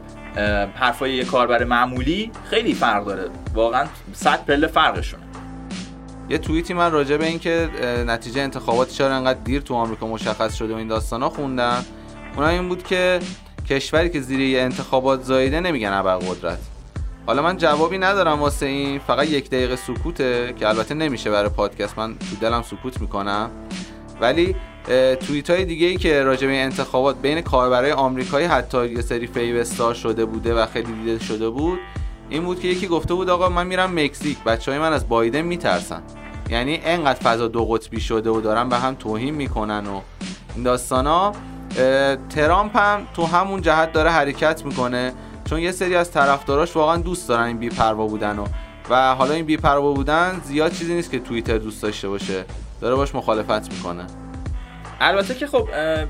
حرفای 0.75 1.11
یک 1.11 1.27
کاربر 1.27 1.63
معمولی 1.63 2.31
خیلی 2.49 2.73
فرق 2.73 3.05
داره. 3.05 3.29
واقعا 3.53 3.85
صد 4.13 4.45
پله 4.45 4.67
فرقشونه. 4.67 5.23
یه 6.29 6.37
توییتی 6.37 6.73
من 6.73 6.91
راجع 6.91 7.17
به 7.17 7.25
اینکه 7.25 7.69
نتیجه 8.07 8.41
انتخابات 8.41 8.89
چرا 8.89 9.15
انقدر 9.15 9.39
دیر 9.39 9.61
تو 9.61 9.75
آمریکا 9.75 10.07
مشخص 10.07 10.55
شده 10.55 10.73
و 10.73 10.77
این 10.77 10.87
داستانا 10.87 11.29
خوندم 11.29 11.85
اونم 12.37 12.49
این 12.49 12.69
بود 12.69 12.83
که 12.83 13.19
کشوری 13.69 14.09
که 14.09 14.21
زیر 14.21 14.59
انتخابات 14.59 15.23
زاییده 15.23 15.59
نمیگن 15.59 15.93
ابرقدرت 15.93 16.59
حالا 17.29 17.41
من 17.41 17.57
جوابی 17.57 17.97
ندارم 17.97 18.39
واسه 18.39 18.65
این. 18.65 18.99
فقط 18.99 19.27
یک 19.27 19.49
دقیقه 19.49 19.75
سکوته 19.75 20.53
که 20.59 20.67
البته 20.69 20.93
نمیشه 20.93 21.31
برای 21.31 21.49
پادکست. 21.49 21.97
من 21.97 22.15
تو 22.17 22.35
دلم 22.41 22.61
سکوت 22.61 23.01
می‌کنم. 23.01 23.49
ولی 24.21 24.55
توییت 25.27 25.49
های 25.49 25.65
دیگه 25.65 25.87
ای 25.87 25.97
که 25.97 26.23
راجع 26.23 26.47
به 26.47 26.61
انتخابات 26.61 27.21
بین 27.21 27.41
کاربرای 27.41 27.91
آمریکایی 27.91 28.47
حتی 28.47 28.87
یه 28.87 29.01
سری 29.01 29.27
فیو 29.27 29.63
شده 29.93 30.25
بوده 30.25 30.53
و 30.53 30.65
خیلی 30.65 30.91
دیده 30.91 31.25
شده 31.25 31.49
بود 31.49 31.79
این 32.29 32.43
بود 32.43 32.59
که 32.59 32.67
یکی 32.67 32.87
گفته 32.87 33.13
بود 33.13 33.29
آقا 33.29 33.49
من 33.49 33.67
میرم 33.67 33.99
مکزیک. 33.99 34.43
بچه 34.43 34.71
های 34.71 34.79
من 34.79 34.93
از 34.93 35.09
بایدن 35.09 35.41
میترسن. 35.41 36.01
یعنی 36.49 36.81
انقدر 36.83 37.19
فضا 37.19 37.47
دو 37.47 37.65
قطبی 37.65 38.01
شده 38.01 38.29
و 38.29 38.41
دارن 38.41 38.69
به 38.69 38.77
هم 38.77 38.95
توهین 38.95 39.35
می‌کنن 39.35 39.87
و 39.87 40.01
این 40.55 40.63
داستان 40.63 41.07
ها 41.07 41.31
ترامپ 42.29 42.77
هم 42.77 43.07
تو 43.13 43.25
همون 43.25 43.61
جهت 43.61 43.91
داره 43.91 44.09
حرکت 44.09 44.65
می‌کنه. 44.65 45.13
چون 45.49 45.59
یه 45.59 45.71
سری 45.71 45.95
از 45.95 46.11
طرفداراش 46.11 46.75
واقعا 46.75 46.97
دوست 46.97 47.29
دارن 47.29 47.43
این 47.43 47.57
بیپروا 47.57 48.07
بودن 48.07 48.39
و 48.39 48.45
و 48.89 49.15
حالا 49.15 49.33
این 49.33 49.45
بیپروا 49.45 49.93
بودن 49.93 50.41
زیاد 50.43 50.71
چیزی 50.71 50.93
نیست 50.93 51.11
که 51.11 51.19
توییتر 51.19 51.57
دوست 51.57 51.83
داشته 51.83 52.09
باشه. 52.09 52.45
داره 52.81 52.95
باش 52.95 53.15
مخالفت 53.15 53.73
می‌کنه. 53.73 54.07
البته 55.01 55.35
که 55.35 55.47
خب 55.47 55.67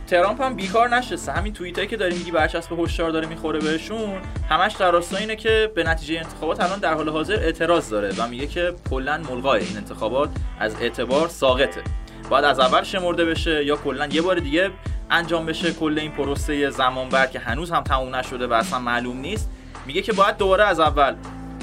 ترامپ 0.08 0.42
هم 0.42 0.56
بیکار 0.56 0.96
نشسته. 0.96 1.32
همین 1.32 1.54
توییتایی 1.54 1.88
که 1.88 1.98
داره 1.98 2.14
میگی 2.14 2.32
برچسب 2.32 2.80
هشدار 2.80 3.12
داره 3.12 3.28
می‌خوره 3.28 3.60
بهشون 3.60 4.22
همش 4.50 4.74
در 4.74 4.92
راستای 4.92 5.20
اینه 5.20 5.36
که 5.36 5.72
به 5.76 5.84
نتیجه 5.84 6.18
انتخابات 6.18 6.64
الان 6.64 6.80
در 6.80 6.94
حال 6.94 7.10
حاضر 7.10 7.34
اعتراض 7.34 7.90
داره 7.90 8.14
و 8.18 8.28
میگه 8.28 8.48
که 8.48 8.74
کلا 8.90 9.18
ملغای 9.18 9.66
این 9.66 9.78
انتخابات 9.78 10.30
از 10.60 10.76
اعتبار 10.82 11.28
ساقطه. 11.28 11.82
باید 12.30 12.46
از 12.46 12.60
اول 12.60 12.84
شمرده 12.84 13.26
بشه 13.26 13.66
یا 13.66 13.76
کلا 13.76 14.08
یه 14.08 14.22
بار 14.22 14.40
دیگه 14.40 14.72
انجام 15.12 15.46
بشه 15.46 15.74
کل 15.74 16.00
این 16.00 16.12
پروسه 16.12 16.70
زمان 16.70 17.10
بر 17.10 17.26
که 17.26 17.40
هنوز 17.40 17.72
هم 17.72 17.84
تموم 17.84 18.16
نشده 18.16 18.48
و 18.48 18.54
اصلا 18.54 18.80
معلوم 18.80 19.18
نیست. 19.18 19.50
میگه 19.86 20.02
که 20.02 20.14
باید 20.14 20.38
دوباره 20.38 20.64
از 20.64 20.80
اول 20.80 21.16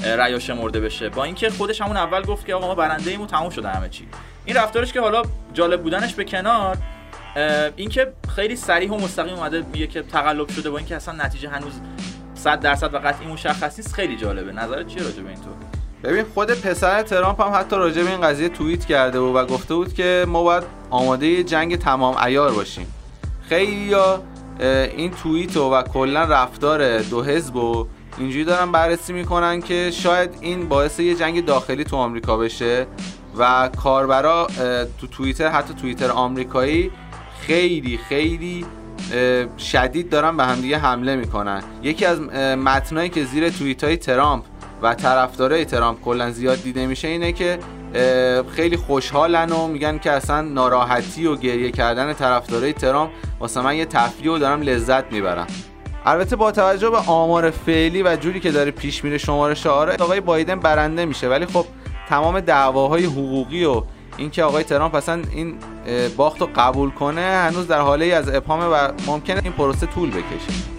رأی 0.03 0.39
شمرده 0.39 0.79
بشه. 0.79 1.09
با 1.09 1.23
اینکه 1.23 1.49
خودش 1.49 1.81
همون 1.81 1.97
اول 1.97 2.21
گفت 2.21 2.45
که 2.45 2.55
آقا 2.55 2.67
ما 2.67 2.75
برنده 2.75 3.11
ایمون 3.11 3.27
تموم 3.27 3.49
شده 3.49 3.69
همه 3.69 3.89
چی. 3.89 4.07
این 4.45 4.55
رفتارش 4.55 4.93
که 4.93 5.01
حالا 5.01 5.21
جالب 5.53 5.83
بودنش 5.83 6.13
به 6.13 6.23
کنار 6.23 6.77
اینکه 7.75 8.13
خیلی 8.35 8.55
صریح 8.55 8.91
و 8.91 8.97
مستقیم 8.97 9.33
اومده 9.33 9.65
میگه 9.73 9.87
که 9.87 10.01
تقلب 10.01 10.49
شده 10.49 10.69
با 10.69 10.77
اینکه 10.77 10.95
اصلا 10.95 11.25
نتیجه 11.25 11.49
هنوز 11.49 11.73
100 12.35 12.59
درصد 12.59 12.93
و 12.93 12.97
قطعی 12.97 13.27
مشخص 13.27 13.79
نیست 13.79 13.93
خیلی 13.93 14.17
جالبه. 14.17 14.51
نظرت 14.51 14.87
چیه 14.87 15.03
راجع 15.03 15.21
به 15.21 15.29
این 15.29 15.39
ببین 16.03 16.25
خود 16.33 16.51
پسر 16.51 17.01
ترامپ 17.01 17.41
هم 17.41 17.51
حتی 17.53 17.75
راجع 17.75 18.03
به 18.03 18.09
این 18.09 18.21
قضیه 18.21 18.49
توییت 18.49 18.85
کرده 18.85 19.19
بود 19.19 19.35
و 19.35 19.45
گفته 19.45 19.75
بود 19.75 19.93
که 19.93 20.25
ما 20.27 20.43
باید 20.43 20.63
آماده 20.89 21.43
جنگ 21.43 21.77
تمام 21.77 22.17
ایار 22.17 22.51
باشیم. 22.51 22.93
خیلی 23.49 23.95
این 24.97 25.11
توییت 25.11 25.57
و, 25.57 25.81
کلا 25.81 26.23
رفتار 26.23 27.01
دو 27.01 27.23
حزب 27.23 27.55
و 27.55 27.87
اینجوری 28.17 28.43
دارن 28.43 28.71
بررسی 28.71 29.13
می‌کنن 29.13 29.61
که 29.61 29.91
شاید 29.91 30.29
این 30.41 30.69
باعث 30.69 30.99
یه 30.99 31.15
جنگ 31.15 31.45
داخلی 31.45 31.83
تو 31.83 31.95
آمریکا 31.95 32.37
بشه 32.37 32.87
و 33.37 33.69
کاربرا 33.83 34.47
تو 35.01 35.07
توییتر 35.07 35.47
حتی 35.47 35.73
توییتر 35.73 36.11
آمریکایی 36.11 36.91
خیلی 37.41 37.99
خیلی 38.09 38.65
شدید 39.57 40.09
دارن 40.09 40.37
به 40.37 40.43
همدیگه 40.43 40.77
حمله 40.77 41.15
می‌کنن. 41.15 41.63
یکی 41.83 42.05
از 42.05 42.21
متنایی 42.57 43.09
که 43.09 43.25
زیر 43.25 43.49
توییت 43.49 43.83
های 43.83 43.97
ترامپ 43.97 44.43
و 44.81 44.95
طرفدارای 44.95 45.65
ترامپ 45.65 46.01
کلا 46.01 46.31
زیاد 46.31 46.63
دیده 46.63 46.87
میشه 46.87 47.07
اینه 47.07 47.31
که 47.31 47.59
خیلی 48.55 48.77
خوشحالن 48.77 49.51
و 49.51 49.67
میگن 49.67 49.97
که 49.97 50.11
اصلا 50.11 50.41
ناراحتی 50.41 51.25
و 51.25 51.35
گریه 51.35 51.71
کردن 51.71 52.13
طرفدارای 52.13 52.73
ترامپ 52.73 53.11
واسه 53.39 53.61
من 53.61 53.75
یه 53.75 53.85
تفریح 53.85 54.31
و 54.31 54.37
دارم 54.37 54.61
لذت 54.61 55.11
می‌برم. 55.11 55.47
البته 56.05 56.35
با 56.35 56.51
توجه 56.51 56.89
به 56.89 56.97
آمار 56.97 57.51
فعلی 57.51 58.03
و 58.03 58.15
جوری 58.15 58.39
که 58.39 58.51
داره 58.51 58.71
پیش 58.71 59.03
میره 59.03 59.17
شمارش 59.17 59.65
آره 59.67 59.95
آقای 59.99 60.21
بایدن 60.21 60.59
برنده 60.59 61.05
میشه. 61.05 61.29
ولی 61.29 61.45
خب 61.45 61.65
تمام 62.09 62.39
دعواهای 62.39 63.05
حقوقی 63.05 63.65
و 63.65 63.83
اینکه 64.17 64.43
آقای 64.43 64.63
ترامپ 64.63 64.95
اصلا 64.95 65.21
این 65.31 65.55
باخت 66.17 66.41
رو 66.41 66.49
قبول 66.55 66.89
کنه 66.89 67.21
هنوز 67.21 67.67
در 67.67 67.79
حاله 67.79 68.05
از 68.05 68.29
ابهامه 68.29 68.65
و 68.65 68.91
ممکنه 69.07 69.41
این 69.43 69.53
پروسه 69.53 69.85
طول 69.85 70.09
بکشه. 70.09 70.76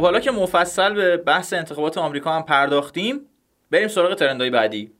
خب 0.00 0.04
حالا 0.04 0.20
که 0.20 0.30
مفصل 0.30 0.94
به 0.94 1.16
بحث 1.16 1.52
انتخابات 1.52 1.98
آمریکا 1.98 2.32
هم 2.32 2.42
پرداختیم 2.42 3.20
بریم 3.70 3.88
سراغ 3.88 4.14
ترندهای 4.14 4.50
بعدی. 4.50 4.92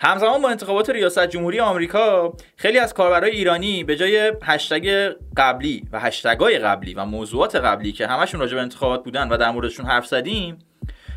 همزمان 0.00 0.42
با 0.42 0.48
انتخابات 0.48 0.90
ریاست 0.90 1.26
جمهوری 1.26 1.60
آمریکا 1.60 2.32
خیلی 2.56 2.78
از 2.78 2.94
کاربرای 2.94 3.30
ایرانی 3.30 3.84
به 3.84 3.96
جای 3.96 4.32
هشتگ 4.42 5.12
قبلی 5.36 5.88
و 5.92 6.00
هشتگای 6.00 6.58
قبلی 6.58 6.94
و 6.94 7.04
موضوعات 7.04 7.56
قبلی 7.56 7.92
که 7.92 8.06
همشون 8.06 8.40
راجع 8.40 8.54
به 8.54 8.62
انتخابات 8.62 9.04
بودن 9.04 9.28
و 9.28 9.36
در 9.36 9.50
موردشون 9.50 9.86
حرف 9.86 10.06
زدیم 10.06 10.58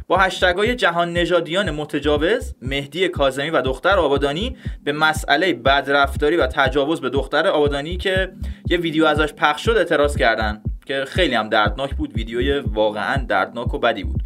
با 0.07 0.17
هشتگای 0.17 0.75
جهان 0.75 1.13
نژادیان 1.13 1.71
متجاوز 1.71 2.55
مهدی 2.61 3.07
کاظمی 3.07 3.49
و 3.49 3.61
دختر 3.61 3.99
آبادانی 3.99 4.57
به 4.83 4.91
مسئله 4.91 5.53
بدرفتاری 5.53 6.37
و 6.37 6.47
تجاوز 6.47 7.01
به 7.01 7.09
دختر 7.09 7.47
آبادانی 7.47 7.97
که 7.97 8.31
یه 8.69 8.77
ویدیو 8.77 9.05
ازش 9.05 9.33
پخش 9.33 9.65
شد 9.65 9.77
اعتراض 9.77 10.17
کردن. 10.17 10.61
که 10.87 11.05
خیلی 11.07 11.35
هم 11.35 11.49
دردناک 11.49 11.95
بود 11.95 12.13
ویدیوی 12.13 12.59
واقعا 12.59 13.25
دردناک 13.25 13.73
و 13.73 13.79
بدی 13.79 14.03
بود. 14.03 14.23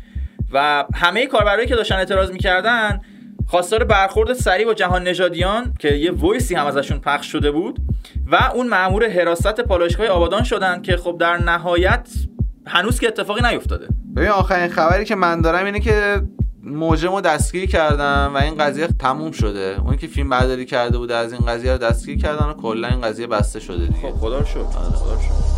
و 0.54 0.86
همه 0.96 1.26
کاربرایی 1.26 1.68
که 1.68 1.76
داشتن 1.76 1.96
اعتراض 1.96 2.32
می‌کردن 2.32 3.02
خواستار 3.48 3.84
برخورد 3.84 4.34
سریع 4.34 4.66
با 4.66 4.74
جهان 4.74 5.08
نژادیان 5.08 5.74
که 5.80 5.94
یه 5.96 6.12
وایسی 6.12 6.56
هم 6.56 6.66
ازشون 6.66 7.00
پخش 7.00 7.32
شده 7.32 7.52
بود 7.52 7.80
و 8.32 8.52
اون 8.54 8.68
مأمور 8.68 9.10
حراست 9.10 9.62
پالایشگاه 9.62 10.08
آبادان 10.08 10.44
شدن 10.44 10.82
که 10.82 10.98
خب 10.98 11.18
در 11.20 11.38
نهایت 11.38 12.10
هنوز 12.68 13.00
که 13.00 13.08
اتفاقی 13.08 13.42
نیفتاده. 13.42 13.88
ببین 14.16 14.30
آخرین 14.30 14.68
خبری 14.68 15.06
که 15.06 15.16
من 15.16 15.42
دارم 15.42 15.66
اینه 15.66 15.80
که 15.80 16.22
موجمو 16.64 17.22
دستگیر 17.22 17.66
کردن 17.70 18.26
و 18.26 18.38
این 18.38 18.58
قضیه 18.58 18.88
تموم 18.88 19.32
شده. 19.32 19.78
اون 19.86 19.98
که 19.98 20.08
فیلم 20.08 20.30
برداری 20.30 20.66
کرده 20.66 20.98
بود 20.98 21.12
از 21.12 21.34
این 21.34 21.46
قضیه 21.46 21.72
رو 21.72 21.78
دستگیر 21.78 22.18
کردن 22.18 22.46
و 22.46 22.54
کلا 22.54 22.88
این 22.88 23.02
قضیه 23.02 23.28
بسته 23.28 23.60
شده 23.60 23.86
دیگه. 23.86 24.00
خب 24.00 24.12
خدا 24.12 24.40
رو 24.40 24.46
شکر. 24.46 24.64
خدا 24.64 25.14
رو 25.14 25.51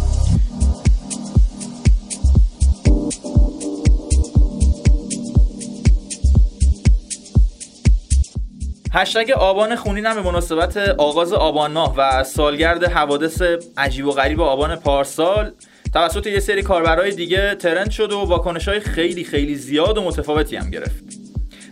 هشتگ 8.96 9.32
آبان 9.32 9.76
خونین 9.76 10.06
هم 10.06 10.16
به 10.16 10.22
مناسبت 10.22 10.78
آغاز 10.78 11.34
آبان 11.34 11.72
ماه 11.72 11.96
و 11.98 12.24
سالگرد 12.24 12.84
حوادث 12.84 13.42
عجیب 13.78 14.06
و 14.06 14.12
غریب 14.12 14.42
آبان 14.42 14.76
پارسال 14.76 15.52
توسط 15.94 16.28
یه 16.28 16.40
سری 16.40 16.62
کاربرای 16.62 17.12
دیگه 17.12 17.56
ترند 17.56 17.92
شد 17.92 18.12
و 18.12 18.20
واکنش 18.20 18.68
های 18.68 18.80
خیلی 18.80 19.24
خیلی 19.24 19.56
زیاد 19.56 19.98
و 19.98 20.04
متفاوتی 20.04 20.56
هم 20.56 20.70
گرفت. 20.70 21.04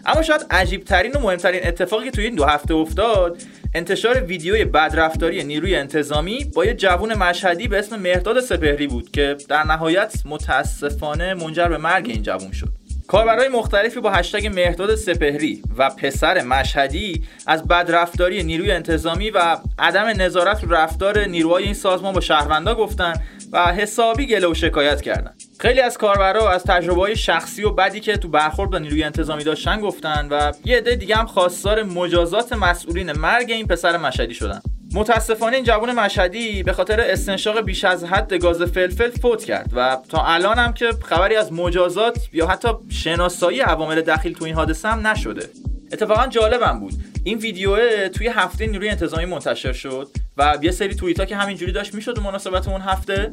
اما 0.05 0.21
شاید 0.21 0.45
عجیب 0.51 0.83
ترین 0.83 1.11
و 1.11 1.19
مهمترین 1.19 1.67
اتفاقی 1.67 2.05
که 2.05 2.11
توی 2.11 2.25
این 2.25 2.35
دو 2.35 2.43
هفته 2.43 2.73
افتاد 2.73 3.37
انتشار 3.75 4.23
ویدیوی 4.23 4.65
بدرفتاری 4.65 5.43
نیروی 5.43 5.75
انتظامی 5.75 6.45
با 6.55 6.65
یه 6.65 6.73
جوون 6.73 7.13
مشهدی 7.13 7.67
به 7.67 7.79
اسم 7.79 7.99
مهرداد 7.99 8.39
سپهری 8.39 8.87
بود 8.87 9.11
که 9.11 9.37
در 9.49 9.63
نهایت 9.63 10.13
متاسفانه 10.25 11.33
منجر 11.33 11.67
به 11.67 11.77
مرگ 11.77 12.09
این 12.09 12.23
جوون 12.23 12.51
شد. 12.51 12.80
کاربرای 13.11 13.47
مختلفی 13.47 13.99
با 13.99 14.11
هشتگ 14.11 14.47
مهداد 14.47 14.95
سپهری 14.95 15.61
و 15.77 15.89
پسر 15.89 16.43
مشهدی 16.43 17.23
از 17.47 17.67
بدرفتاری 17.67 18.43
نیروی 18.43 18.71
انتظامی 18.71 19.29
و 19.29 19.57
عدم 19.79 20.05
نظارت 20.05 20.61
رفتار 20.69 21.25
نیروهای 21.25 21.63
این 21.63 21.73
سازمان 21.73 22.13
با 22.13 22.19
شهروندا 22.19 22.75
گفتن 22.75 23.13
و 23.51 23.65
حسابی 23.65 24.25
گله 24.25 24.47
و 24.47 24.53
شکایت 24.53 25.01
کردن. 25.01 25.33
خیلی 25.59 25.81
از 25.81 25.97
کاربرا 25.97 26.51
از 26.51 26.63
تجربه 26.63 27.15
شخصی 27.15 27.63
و 27.63 27.69
بدی 27.69 27.99
که 27.99 28.17
تو 28.17 28.27
برخورد 28.27 28.69
با 28.69 28.77
نیروی 28.77 29.03
انتظامی 29.03 29.43
داشتن 29.43 29.79
گفتن 29.79 30.27
و 30.31 30.51
یه 30.65 30.77
عده 30.77 30.95
دیگه 30.95 31.15
هم 31.15 31.25
خواستار 31.25 31.83
مجازات 31.83 32.53
مسئولین 32.53 33.11
مرگ 33.11 33.51
این 33.51 33.67
پسر 33.67 33.97
مشهدی 33.97 34.33
شدن. 34.33 34.61
متاسفانه 34.93 35.55
این 35.55 35.65
جوان 35.65 35.91
مشهدی 35.91 36.63
به 36.63 36.73
خاطر 36.73 36.99
استنشاق 36.99 37.61
بیش 37.61 37.83
از 37.83 38.03
حد 38.03 38.33
گاز 38.33 38.61
فلفل 38.61 39.09
فوت 39.09 39.43
کرد 39.43 39.71
و 39.75 39.97
تا 40.09 40.25
الان 40.25 40.57
هم 40.57 40.73
که 40.73 40.91
خبری 41.03 41.35
از 41.35 41.53
مجازات 41.53 42.17
یا 42.33 42.47
حتی 42.47 42.67
شناسایی 42.89 43.59
عوامل 43.59 44.01
دخیل 44.01 44.33
تو 44.33 44.45
این 44.45 44.55
حادثه 44.55 44.89
هم 44.89 45.07
نشده. 45.07 45.49
اتفاقا 45.93 46.27
جالبم 46.27 46.79
بود. 46.79 46.93
این 47.23 47.37
ویدیو 47.37 47.77
توی 48.09 48.27
هفته 48.27 48.67
نیروی 48.67 48.89
انتظامی 48.89 49.25
منتشر 49.25 49.73
شد 49.73 50.07
و 50.37 50.57
یه 50.61 50.71
سری 50.71 50.95
توییت 50.95 51.19
ها 51.19 51.25
که 51.25 51.35
همینجوری 51.35 51.71
داشت 51.71 51.93
می‌شد 51.93 52.19
مناسبت 52.19 52.67
اون 52.67 52.81
هفته. 52.81 53.31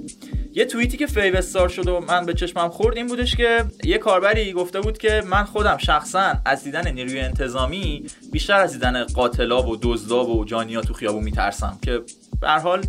یه 0.54 0.64
توییتی 0.64 0.96
که 0.96 1.06
fave 1.06 1.36
star 1.36 1.68
شد 1.68 1.88
و 1.88 2.00
من 2.00 2.26
به 2.26 2.34
چشمم 2.34 2.68
خورد 2.68 2.96
این 2.96 3.06
بودش 3.06 3.36
که 3.36 3.64
یه 3.84 3.98
کاربری 3.98 4.52
گفته 4.52 4.80
بود 4.80 4.98
که 4.98 5.22
من 5.26 5.44
خودم 5.44 5.76
شخصا 5.76 6.34
از 6.44 6.64
دیدن 6.64 6.92
نیروی 6.92 7.20
انتظامی 7.20 8.06
بیشتر 8.32 8.60
از 8.60 8.72
دیدن 8.72 9.04
قاتلا 9.04 9.62
و 9.62 9.76
دزدا 9.82 10.24
و 10.24 10.44
جانیا 10.44 10.80
تو 10.80 10.94
خیابون 10.94 11.24
میترسم 11.24 11.78
که 11.82 12.00
به 12.40 12.48
حال 12.48 12.82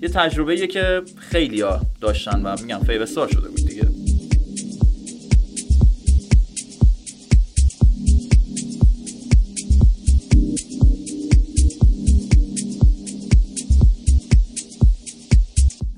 یه 0.00 0.08
تجربه 0.08 0.66
که 0.66 1.02
خیلی 1.18 1.64
داشتن 2.00 2.42
و 2.42 2.56
میگم 2.62 2.80
fave 2.86 3.02
star 3.02 3.28
شده 3.28 3.48
بود. 3.48 3.65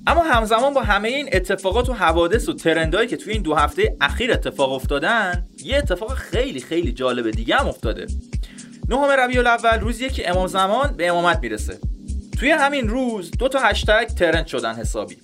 اما 0.09 0.23
همزمان 0.23 0.75
با 0.75 0.83
همه 0.83 1.09
این 1.09 1.29
اتفاقات 1.33 1.89
و 1.89 1.93
حوادث 1.93 2.49
و 2.49 2.53
ترندهایی 2.53 3.09
که 3.09 3.17
توی 3.17 3.33
این 3.33 3.43
دو 3.43 3.55
هفته 3.55 3.97
اخیر 4.01 4.33
اتفاق 4.33 4.73
افتادن 4.73 5.47
یه 5.65 5.77
اتفاق 5.77 6.15
خیلی 6.15 6.61
خیلی 6.61 6.93
جالب 6.93 7.31
دیگه 7.31 7.57
هم 7.57 7.69
افتاده. 7.69 8.07
نهم 8.89 9.11
ربیع 9.11 9.39
الاول 9.39 9.81
روزیه 9.81 10.09
که 10.09 10.31
امام 10.31 10.47
زمان 10.47 10.95
به 10.97 11.09
امامت 11.09 11.39
می‌رسه. 11.43 11.79
توی 12.39 12.51
همین 12.51 12.89
روز 12.89 13.31
دو 13.31 13.49
تا 13.49 13.59
هشتگ 13.59 14.07
trend 14.07 14.47
شدن 14.47 14.75
حسابی. 14.75 15.17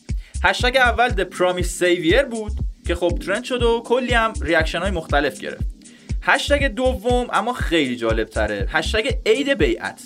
هشتگ 0.44 0.76
اول 0.76 1.08
The 1.08 1.34
Promised 1.34 1.80
Savior 1.80 2.24
بود 2.30 2.52
که 2.86 2.94
خب 2.94 3.18
trend 3.26 3.44
شد 3.44 3.62
و 3.62 3.82
کلی 3.86 4.12
هم 4.12 4.32
reaction 4.40 4.78
های 4.78 4.90
مختلف 4.90 5.40
گرفت. 5.40 5.66
هشتگ 6.22 6.66
دوم 6.66 7.26
اما 7.32 7.52
خیلی 7.52 7.96
جالب 7.96 8.28
تره 8.28 8.66
هشتگ 8.70 9.14
عید 9.26 9.48
بیعت. 9.48 10.00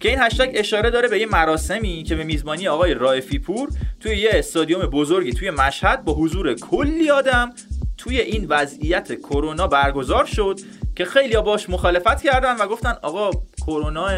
که 0.00 0.08
این 0.08 0.18
هشتگ 0.20 0.50
اشاره 0.54 0.90
داره 0.90 1.08
به 1.08 1.18
یه 1.20 1.26
مراسمی 1.26 2.02
که 2.02 2.14
به 2.14 2.24
میزبانی 2.24 2.68
آقای 2.68 2.94
رائفی 2.94 3.38
پور 3.38 3.68
توی 4.00 4.16
یه 4.16 4.30
استادیوم 4.32 4.86
بزرگی 4.86 5.32
توی 5.32 5.50
مشهد 5.50 6.04
با 6.04 6.14
حضور 6.14 6.54
کلی 6.54 7.10
آدم 7.10 7.52
توی 7.98 8.20
این 8.20 8.46
وضعیت 8.48 9.14
کرونا 9.20 9.66
برگزار 9.66 10.24
شد 10.24 10.60
که 10.96 11.04
خیلی 11.04 11.36
باش 11.36 11.70
مخالفت 11.70 12.22
کردن 12.22 12.56
و 12.56 12.66
گفتن 12.66 12.94
آقا 13.02 13.30
کرونا 13.66 14.08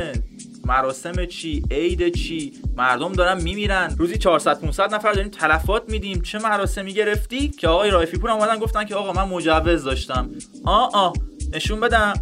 مراسم 0.68 1.26
چی؟ 1.26 1.62
عید 1.70 2.14
چی؟ 2.14 2.52
مردم 2.76 3.12
دارن 3.12 3.42
میمیرن. 3.42 3.94
روزی 3.98 4.18
400 4.18 4.60
500 4.60 4.94
نفر 4.94 5.12
داریم 5.12 5.30
تلفات 5.30 5.82
میدیم. 5.88 6.20
چه 6.22 6.38
مراسمی 6.38 6.92
گرفتی؟ 6.92 7.48
که 7.48 7.68
آقای 7.68 7.90
رایفی 7.90 8.18
پور 8.18 8.30
اومدن 8.30 8.58
گفتن 8.58 8.84
که 8.84 8.94
آقا 8.94 9.12
من 9.12 9.28
مجوز 9.28 9.84
داشتم. 9.84 10.30
آ 10.64 10.88
آ 10.92 11.12
نشون 11.52 11.80
بدم. 11.80 12.12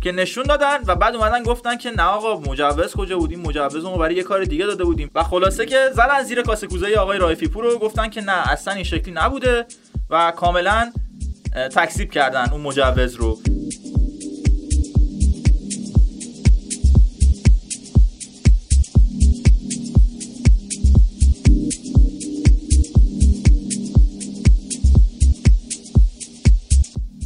که 0.00 0.12
نشون 0.12 0.44
دادن 0.44 0.78
و 0.86 0.94
بعد 0.94 1.14
اومدن 1.16 1.42
گفتن 1.42 1.76
که 1.76 1.90
نه 1.90 2.02
آقا 2.02 2.40
مجوز 2.40 2.94
کجا 2.94 3.18
بودیم؟ 3.18 3.40
مجوز 3.40 3.84
رو 3.84 3.96
برای 3.96 4.14
یه 4.14 4.22
کار 4.22 4.44
دیگه 4.44 4.66
داده 4.66 4.84
بودیم. 4.84 5.10
و 5.14 5.22
خلاصه 5.22 5.66
که 5.66 5.90
زدن 5.92 6.22
زیر 6.22 6.42
کاسه 6.42 6.66
کوزه 6.66 6.94
آقای 6.94 7.18
رایفی 7.18 7.48
پور 7.48 7.64
رو 7.64 7.78
گفتن 7.78 8.08
که 8.08 8.20
نه 8.20 8.50
اصلا 8.50 8.74
این 8.74 8.84
شکلی 8.84 9.14
نبوده 9.14 9.66
و 10.10 10.32
کاملا 10.36 10.92
تکسیب 11.72 12.10
کردن 12.10 12.50
اون 12.52 12.60
مجوز 12.60 13.14
رو. 13.14 13.38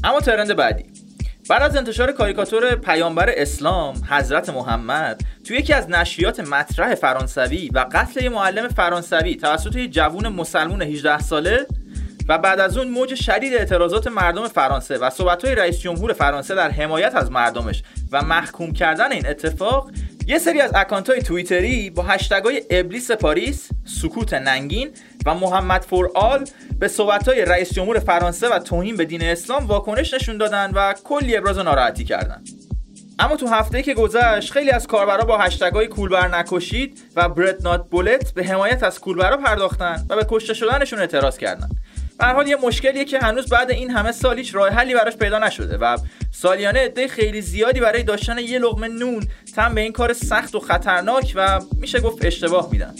اما 0.05 0.21
ترند 0.21 0.57
بعدی. 0.57 0.92
بعد 1.49 1.63
از 1.63 1.77
انتشار 1.77 2.13
کاریکاتور 2.13 2.75
پیامبر 2.75 3.31
اسلام 3.37 3.95
حضرت 4.11 4.51
محمد 4.51 5.21
توی 5.45 5.57
یکی 5.57 5.73
از 5.73 5.91
نشریات 5.91 6.41
مطرح 6.41 6.95
فرانسوی 6.95 7.71
و 7.75 7.87
قتل 7.93 8.25
یه 8.25 8.29
معلم 8.29 8.69
فرانسوی 8.69 9.37
توسط 9.37 9.77
یه 9.77 9.89
جوون 9.89 10.29
مسلمون 10.29 10.83
18 10.83 11.19
ساله 11.19 11.67
و 12.29 12.39
بعد 12.39 12.61
از 12.61 12.77
اون 12.77 12.89
موج 12.89 13.15
شدید 13.15 13.55
اعتراضات 13.55 14.07
مردم 14.07 14.49
فرانسه 14.49 14.99
و 14.99 15.11
صحبت‌های 15.11 15.55
رئیس 15.55 15.81
جمهور 15.81 16.13
فرانسه 16.13 16.55
در 16.55 16.71
حمایت 16.71 17.15
از 17.15 17.31
مردمش 17.31 17.83
و 18.13 18.23
محکوم 18.23 18.73
کردن 18.73 19.13
این 19.13 19.27
اتفاق 19.27 19.91
یه 20.27 20.39
سری 20.39 20.61
از 20.61 20.71
اکانت 20.75 21.11
های 21.11 21.23
توییتری 21.23 21.91
با 21.91 22.03
هشتگ 22.03 22.43
ابلیس 22.71 23.11
پاریس، 23.11 23.69
سکوت 23.85 24.35
ننگین 24.35 24.91
و 25.27 25.35
محمد 25.35 25.83
فور 25.83 26.11
آل 26.15 26.45
به 26.79 26.89
صحبت 26.89 27.29
های 27.29 27.45
رئیس 27.45 27.73
جمهور 27.73 27.99
فرانسه 27.99 28.49
و 28.49 28.59
توهین 28.59 28.97
به 28.97 29.05
دین 29.05 29.23
اسلام 29.23 29.67
واکنش 29.67 30.15
نشون 30.15 30.37
دادن 30.37 30.71
و 30.71 30.95
کلی 31.05 31.37
ابراز 31.37 31.59
ناراحتی 31.59 32.05
کردن. 32.05 32.45
اما 33.19 33.37
تو 33.37 33.47
هفته 33.47 33.83
که 33.83 33.95
گذشت 33.95 34.53
خیلی 34.53 34.71
از 34.71 34.87
کاربرا 34.87 35.25
با 35.25 35.39
هشتگ 35.39 35.73
های 35.73 35.87
کولبر 35.87 36.29
نکشید 36.29 37.03
و 37.17 37.29
برد 37.29 37.63
نات 37.63 37.89
بولت 37.91 38.35
به 38.35 38.45
حمایت 38.45 38.83
از 38.83 39.01
کولبرا 39.01 39.37
پرداختن 39.37 40.07
و 40.09 40.17
به 40.17 40.27
کشته 40.29 40.55
شدنشون 40.55 40.99
اعتراض 40.99 41.39
کردن. 41.39 41.69
به 42.23 42.29
حال 42.29 42.49
یه 42.49 42.57
مشکلیه 42.57 43.05
که 43.05 43.19
هنوز 43.19 43.49
بعد 43.49 43.71
این 43.71 43.91
همه 43.91 44.13
سال 44.13 44.39
هیچ 44.39 44.55
راه 44.55 44.69
حلی 44.69 44.95
براش 44.95 45.17
پیدا 45.17 45.39
نشده 45.39 45.77
و 45.77 45.99
سالیانه 46.31 46.79
عده 46.79 47.09
خیلی 47.09 47.41
زیادی 47.41 47.81
برای 47.81 48.03
داشتن 48.03 48.39
یه 48.39 48.59
لقمه 48.59 48.89
نون 48.89 49.29
تم 49.57 49.75
به 49.75 49.81
این 49.81 49.93
کار 49.93 50.13
سخت 50.13 50.55
و 50.55 50.61
خطرناک 50.61 51.33
و 51.37 51.61
میشه 51.81 52.01
گفت 52.01 52.25
اشتباه 52.25 52.69
میدن. 52.73 52.95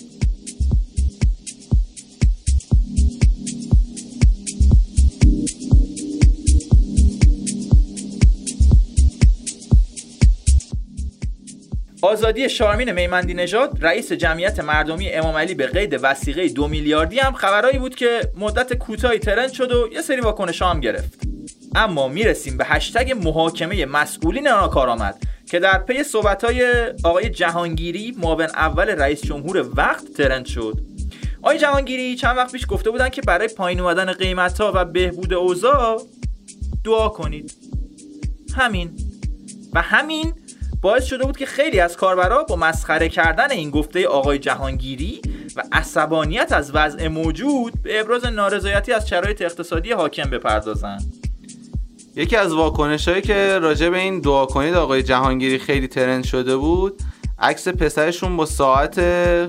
آزادی 12.03 12.49
شارمین 12.49 12.93
میمندی 12.93 13.35
نژاد 13.35 13.79
رئیس 13.81 14.13
جمعیت 14.13 14.61
مردمی 14.61 15.11
امام 15.11 15.37
علی 15.37 15.55
به 15.55 15.67
قید 15.67 16.01
وسیقه 16.03 16.49
دو 16.49 16.69
میلیاردی 16.69 17.19
هم 17.19 17.33
خبرایی 17.33 17.79
بود 17.79 17.95
که 17.95 18.21
مدت 18.37 18.73
کوتاهی 18.73 19.19
ترند 19.19 19.53
شد 19.53 19.73
و 19.73 19.89
یه 19.93 20.03
سری 20.03 20.21
واکنش 20.21 20.63
هم 20.63 20.81
گرفت. 20.81 21.21
اما 21.75 22.09
می‌رسیم 22.09 22.57
به 22.57 22.65
هشتگ 22.65 23.13
محاکمه 23.25 23.87
مسئولین 23.87 24.49
آمد 24.49 25.23
که 25.51 25.59
در 25.59 25.79
پی 25.79 26.03
های 26.43 26.93
آقای 27.05 27.31
جهانگیری 27.31 28.15
معاون 28.19 28.47
اول 28.47 28.89
رئیس 28.89 29.23
جمهور 29.23 29.71
وقت 29.77 30.13
ترند 30.13 30.47
شد. 30.47 30.81
آقای 31.43 31.59
جهانگیری 31.59 32.17
چند 32.17 32.37
وقت 32.37 32.53
پیش 32.53 32.67
گفته 32.69 32.91
بودن 32.91 33.09
که 33.09 33.23
برای 33.23 33.49
پایین 33.49 33.81
اومدن 33.81 34.13
قیمت 34.13 34.61
ها 34.61 34.73
و 34.75 34.85
بهبود 34.85 35.35
اوضاع 35.35 36.03
دعا 36.85 37.09
کنید. 37.09 37.53
همین 38.57 38.91
و 39.73 39.83
همین 39.83 40.35
باعث 40.83 41.05
شده 41.05 41.25
بود 41.25 41.37
که 41.37 41.47
خیلی 41.47 41.81
از 41.81 41.97
کاربرا 41.97 42.45
با 42.45 42.57
مسخره 42.57 43.09
کردن 43.09 43.51
این 43.51 43.71
گفته 43.71 44.09
آقای 44.09 44.39
جهانگیری 44.39 45.23
و 45.57 45.63
عصبانیت 45.73 46.53
از 46.53 46.71
وضع 46.75 47.09
موجود 47.09 47.83
به 47.83 48.01
ابراز 48.01 48.25
نارضایتی 48.25 48.93
از 48.93 49.09
شرایط 49.09 49.43
اقتصادی 49.43 49.93
حاکم 49.93 50.31
بپردازند. 50.31 51.15
یکی 52.17 52.37
از 52.37 52.53
واکنش 52.53 53.09
هایی 53.09 53.23
که 53.23 53.59
راجع 53.59 53.89
به 53.89 53.99
این 53.99 54.21
دعا 54.21 54.47
کنید 54.47 54.75
آقای 54.75 55.03
جهانگیری 55.03 55.59
خیلی 55.59 55.89
ترند 55.89 56.25
شده 56.25 56.57
بود 56.57 57.03
عکس 57.39 57.69
پسرشون 57.69 58.37
با 58.37 58.47
ساعت 58.47 58.99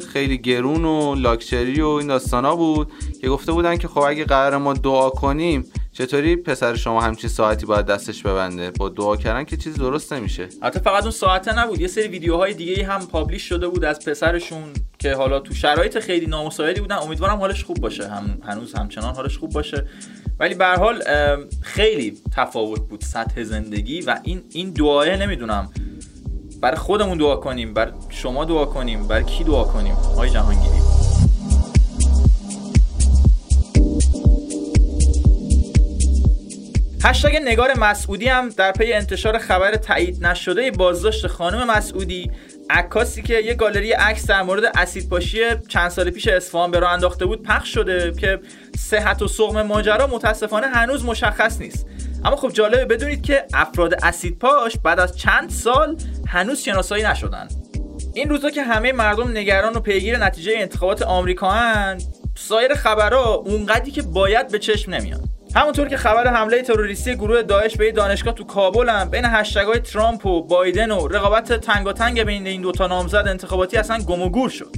خیلی 0.06 0.38
گرون 0.38 0.86
و 0.86 1.16
لاکچری 1.16 1.82
و 1.82 1.88
این 1.88 2.08
داستانا 2.08 2.56
بود 2.56 2.92
که 3.22 3.30
گفته 3.30 3.52
بودن 3.52 3.78
که 3.78 3.88
خب 3.88 4.00
اگه 4.00 4.26
قرار 4.26 4.58
ما 4.58 4.74
دعا 4.74 5.10
کنیم 5.10 5.66
چطوری 5.94 6.36
پسر 6.36 6.76
شما 6.76 7.02
همچین 7.02 7.30
ساعتی 7.30 7.66
باید 7.66 7.86
دستش 7.86 8.24
ببنده؟ 8.24 8.72
با 8.72 8.90
دعا 8.90 9.16
کردن 9.16 9.44
که 9.44 9.58
چیز 9.58 9.76
درست 9.76 10.14
نمیشه. 10.14 10.48
البته 10.62 10.80
فقط 10.80 11.02
اون 11.02 11.12
ساعته 11.12 11.60
نبود 11.60 11.82
یه 11.82 11.88
سری 11.88 12.08
ویدیوهای 12.08 12.54
دیگه 12.54 12.86
هم 12.86 13.06
پابلیش 13.08 13.44
شده 13.44 13.68
بود 13.68 13.86
از 13.86 14.00
پسرشون 14.06 14.64
که 15.00 15.14
حالا 15.14 15.40
تو 15.40 15.54
شرایط 15.54 16.00
خیلی 16.00 16.26
نامساعدی 16.26 16.82
بودن. 16.82 16.96
امیدوارم 16.96 17.40
حالش 17.40 17.64
خوب 17.64 17.78
باشه. 17.78 18.08
هم 18.08 18.42
هنوز 18.48 18.74
همچنان 18.74 19.16
حالش 19.16 19.38
خوب 19.38 19.52
باشه. 19.52 19.88
ولی 20.40 20.56
به 20.56 20.66
حال 20.66 21.04
خیلی 21.62 22.18
تفاوت 22.36 22.82
بود 22.90 23.02
سطح 23.02 23.44
زندگی 23.44 24.02
و 24.02 24.20
این 24.24 24.44
این 24.50 24.72
دعایه 24.72 25.18
نمی‌دونم. 25.18 25.70
برای 26.62 26.78
خودمون 26.78 27.18
دعا 27.18 27.36
کنیم 27.36 27.74
بر 27.74 27.94
شما 28.10 28.46
دعا 28.46 28.66
کنیم 28.66 29.08
بر 29.08 29.22
کی 29.22 29.44
دعا 29.44 29.64
کنیم؟ 29.64 29.94
آقای 29.94 30.30
جهانگیری. 30.30 30.83
هشتگ 37.06 37.36
نگار 37.36 37.74
مسعودی 37.80 38.28
هم 38.28 38.50
در 38.50 38.72
پی 38.72 38.94
انتشار 38.94 39.38
خبر 39.38 39.76
تایید 39.76 40.26
نشده 40.26 40.72
بازداشت 40.72 41.28
خانم 41.28 41.68
مسعودی. 41.68 42.32
عکاسی 42.70 43.22
که 43.22 43.40
یه 43.40 43.54
گالری 43.54 43.92
عکس 43.92 44.26
در 44.26 44.42
مورد 44.42 44.64
اسیدپاشی 44.78 45.40
چند 45.68 45.90
سال 45.90 46.10
پیش 46.10 46.28
اصفهان 46.28 46.72
به 46.72 46.80
راه 46.80 46.92
انداخته 46.92 47.26
بود 47.26 47.44
پخش 47.44 47.74
شده 47.74 48.12
که 48.12 48.40
صحت 48.78 49.22
و 49.22 49.28
سقم 49.28 49.62
ماجرا 49.62 50.08
متاسفانه 50.08 50.68
هنوز 50.68 51.06
مشخص 51.06 51.62
نیست. 51.62 51.88
اما 52.26 52.36
خب 52.36 52.50
جالبه 52.50 52.86
بدونید 52.86 53.22
که 53.24 53.46
افراد 53.54 53.94
اسیدپاش 54.04 54.78
بعد 54.84 55.00
از 55.00 55.18
چند 55.18 55.50
سال 55.50 55.98
هنوز 56.28 56.60
شناسایی 56.60 57.04
نشدن. 57.04 57.48
این 58.14 58.30
روزا 58.30 58.50
که 58.50 58.64
همه 58.64 58.92
مردم 58.92 59.32
نگران 59.32 59.74
و 59.74 59.80
پیگیر 59.80 60.18
نتیجه 60.18 60.54
انتخابات 60.56 61.02
آمریکا 61.02 61.50
هن 61.50 61.98
سایر 62.36 62.74
خبرها 62.74 63.34
اونقدری 63.34 63.92
که 63.92 64.02
باید 64.02 64.48
به 64.48 64.60
چشم 64.60 64.94
نمیاد. 64.94 65.33
همونطور 65.56 65.88
که 65.88 65.98
خبر 65.98 66.28
حمله 66.28 66.62
تروریستی 66.62 67.16
گروه 67.16 67.42
داعش 67.42 67.78
به 67.78 67.92
دانشگاه 67.92 68.34
تو 68.34 68.44
کابل 68.44 68.90
هم 68.90 69.10
بین 69.10 69.26
های 69.26 69.80
ترامپ 69.80 70.26
و 70.26 70.44
بایدن 70.44 70.92
و 70.92 71.08
رقابت 71.08 71.54
تنگاتنگ 71.54 72.24
بین 72.24 72.48
این 72.48 72.62
دوتا 72.62 72.88
نامزد 72.88 73.28
انتخاباتی 73.28 73.78
اصلا 73.78 73.98
گم 73.98 74.22
و 74.22 74.30
گور 74.30 74.50
شد 74.50 74.76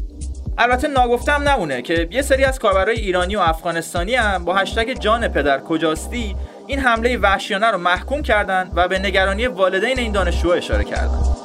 البته 0.57 0.87
ناگفتم 0.87 1.49
نمونه 1.49 1.81
که 1.81 2.07
یه 2.11 2.21
سری 2.21 2.43
از 2.43 2.59
کاربرای 2.59 2.95
ایرانی 2.95 3.35
و 3.35 3.39
افغانستانی 3.39 4.15
هم 4.15 4.45
با 4.45 4.55
هشتگ 4.55 4.93
جان 4.93 5.27
پدر 5.27 5.59
کجاستی 5.59 6.35
این 6.67 6.79
حمله 6.79 7.17
وحشیانه 7.17 7.71
رو 7.71 7.77
محکوم 7.77 8.21
کردند 8.21 8.71
و 8.75 8.87
به 8.87 8.99
نگرانی 8.99 9.47
والدین 9.47 9.99
این 9.99 10.11
دانشجوها 10.11 10.55
اشاره 10.55 10.83
کردند. 10.83 11.44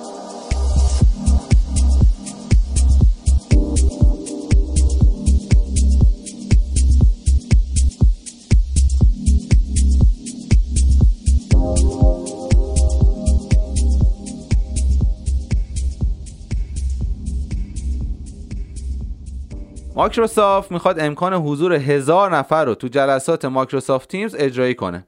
مایکروسافت 20.01 20.73
می‌خواد 20.73 21.01
امکان 21.01 21.35
حضور 21.35 21.73
هزار 21.73 22.37
نفر 22.37 22.65
رو 22.65 22.75
تو 22.75 22.89
جلسات 22.89 23.45
مایکروسافت 23.45 24.09
تیمز 24.09 24.37
اجرایی 24.39 24.75
کنه. 24.75 25.07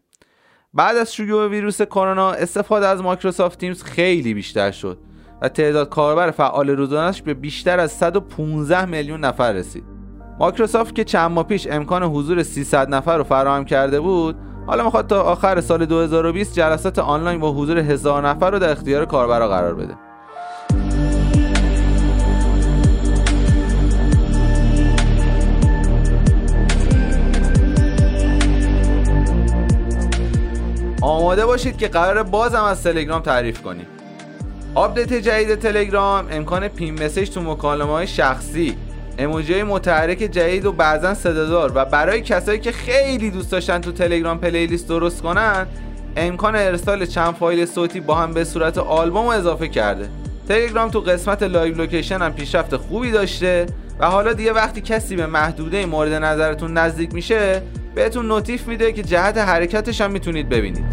بعد 0.74 0.96
از 0.96 1.14
شیوع 1.14 1.48
ویروس 1.48 1.82
کرونا 1.82 2.32
استفاده 2.32 2.86
از 2.86 3.02
مایکروسافت 3.02 3.58
تیمز 3.58 3.82
خیلی 3.82 4.34
بیشتر 4.34 4.70
شد 4.70 4.98
و 5.42 5.48
تعداد 5.48 5.88
کاربر 5.88 6.30
فعال 6.30 6.70
روزانش 6.70 7.22
به 7.22 7.34
بیشتر 7.34 7.80
از 7.80 7.92
115 7.92 8.84
میلیون 8.84 9.20
نفر 9.20 9.52
رسید. 9.52 9.84
مایکروسافت 10.38 10.94
که 10.94 11.04
چند 11.04 11.30
ماه 11.30 11.44
پیش 11.44 11.66
امکان 11.70 12.02
حضور 12.02 12.42
300 12.42 12.94
نفر 12.94 13.16
رو 13.16 13.24
فراهم 13.24 13.64
کرده 13.64 14.00
بود 14.00 14.36
حالا 14.66 14.84
می‌خواد 14.84 15.06
تا 15.06 15.22
آخر 15.22 15.60
سال 15.60 15.86
2020 15.86 16.54
جلسات 16.54 16.98
آنلاین 16.98 17.40
با 17.40 17.52
حضور 17.52 17.78
هزار 17.78 18.28
نفر 18.28 18.50
رو 18.50 18.58
در 18.58 18.70
اختیار 18.70 19.04
کاربرا 19.04 19.48
قرار 19.48 19.74
بده. 19.74 19.94
آماده 31.02 31.46
باشید 31.46 31.76
که 31.76 31.88
قرار 31.88 32.22
بازم 32.22 32.62
از 32.62 32.82
تلگرام 32.82 33.22
تعریف 33.22 33.62
کنیم. 33.62 33.86
آپدیت 34.74 35.12
جدید 35.12 35.54
تلگرام 35.54 36.26
امکان 36.30 36.68
pin 36.68 37.04
message 37.04 37.30
تو 37.30 37.40
مکالمه 37.40 37.92
های 37.92 38.06
شخصی. 38.06 38.76
اموجی 39.18 39.62
متحرک 39.62 40.18
جدید 40.18 40.66
و 40.66 40.72
بعضا 40.72 41.14
صدادار. 41.14 41.72
و 41.74 41.84
برای 41.84 42.20
کسایی 42.20 42.58
که 42.58 42.72
خیلی 42.72 43.30
دوست 43.30 43.52
داشتن 43.52 43.80
تو 43.80 43.92
تلگرام 43.92 44.38
playlist 44.38 44.88
درست 44.88 45.22
کنن 45.22 45.66
امکان 46.16 46.56
ارسال 46.56 47.06
چند 47.06 47.34
فایل 47.34 47.66
صوتی 47.66 48.00
با 48.00 48.14
هم 48.14 48.32
به 48.32 48.44
صورت 48.44 48.78
آلبوم 48.78 49.26
اضافه 49.26 49.68
کرده. 49.68 50.08
تلگرام 50.48 50.90
تو 50.90 51.00
قسمت 51.00 51.42
live 51.42 51.74
location 51.74 52.22
هم 52.22 52.32
پیشرفت 52.32 52.76
خوبی 52.76 53.10
داشته 53.10 53.66
و 53.98 54.06
حالا 54.06 54.32
دیگه 54.32 54.52
وقتی 54.52 54.80
کسی 54.80 55.16
به 55.16 55.26
محدوده 55.26 55.86
مورد 55.86 56.12
نظرتون 56.12 56.72
نزدیک 56.72 57.14
میشه 57.14 57.62
بهتون 57.94 58.26
notif 58.26 58.66
میده 58.68 58.92
که 58.92 59.02
جهت 59.02 59.38
حرکتش 59.38 60.00
هم 60.00 60.10
می‌تونید 60.10 60.48
ببینید. 60.48 60.84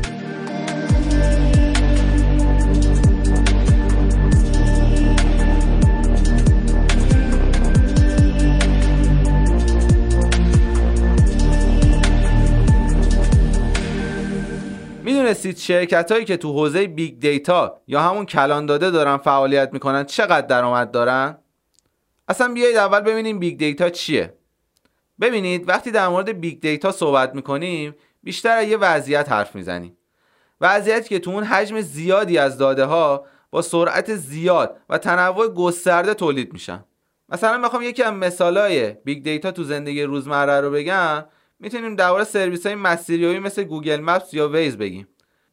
می‌دونستید 15.29 15.57
شرکت 15.57 16.11
هایی 16.11 16.25
که 16.25 16.37
تو 16.37 16.53
حوزه 16.53 16.87
big 16.87 17.19
data 17.19 17.81
یا 17.87 18.01
همون 18.01 18.25
کلان 18.25 18.65
داده 18.65 18.91
دارن 18.91 19.17
فعالیت 19.17 19.69
می‌کنن 19.73 20.03
چقدر 20.03 20.47
درآمد 20.47 20.91
دارن؟ 20.91 21.37
اصلا 22.27 22.53
بیایید 22.53 22.77
اول 22.77 22.99
ببینیم 22.99 23.39
big 23.39 23.57
data 23.57 23.89
چیه. 23.89 24.33
ببینید 25.21 25.69
وقتی 25.69 25.91
در 25.91 26.07
مورد 26.07 26.29
big 26.29 26.59
data 26.59 26.91
صحبت 26.91 27.35
می‌کنیم 27.35 27.95
بیشتر 28.23 28.58
از 28.58 28.63
یه 28.63 28.77
وضعیت 28.77 29.31
حرف 29.31 29.55
می‌زنیم. 29.55 29.97
وضعیتی 30.61 31.09
که 31.09 31.19
تو 31.19 31.31
اون 31.31 31.43
حجم 31.43 31.81
زیادی 31.81 32.37
از 32.37 32.57
داده 32.57 32.85
ها 32.85 33.25
با 33.51 33.61
سرعت 33.61 34.15
زیاد 34.15 34.77
و 34.89 34.97
تنوع 34.97 35.47
گسترده 35.47 36.13
تولید 36.13 36.53
میشن. 36.53 36.83
مثلا 37.29 37.61
بخوام 37.61 37.81
یکی 37.81 38.03
از 38.03 38.13
مثالای 38.13 38.91
big 38.91 39.23
data 39.23 39.51
تو 39.51 39.63
زندگی 39.63 40.03
روزمره 40.03 40.61
رو 40.61 40.71
بگم. 40.71 41.25
می‌تونیم 41.59 41.95
درباره 41.95 42.23
سرویس 42.23 42.65
های 42.65 42.75
مسیریابی 42.75 43.39
مثل 43.39 43.63
گوگل 43.63 44.01
مپس 44.01 44.33
یا 44.33 44.47
ویز 44.47 44.77
بگیم. 44.77 45.07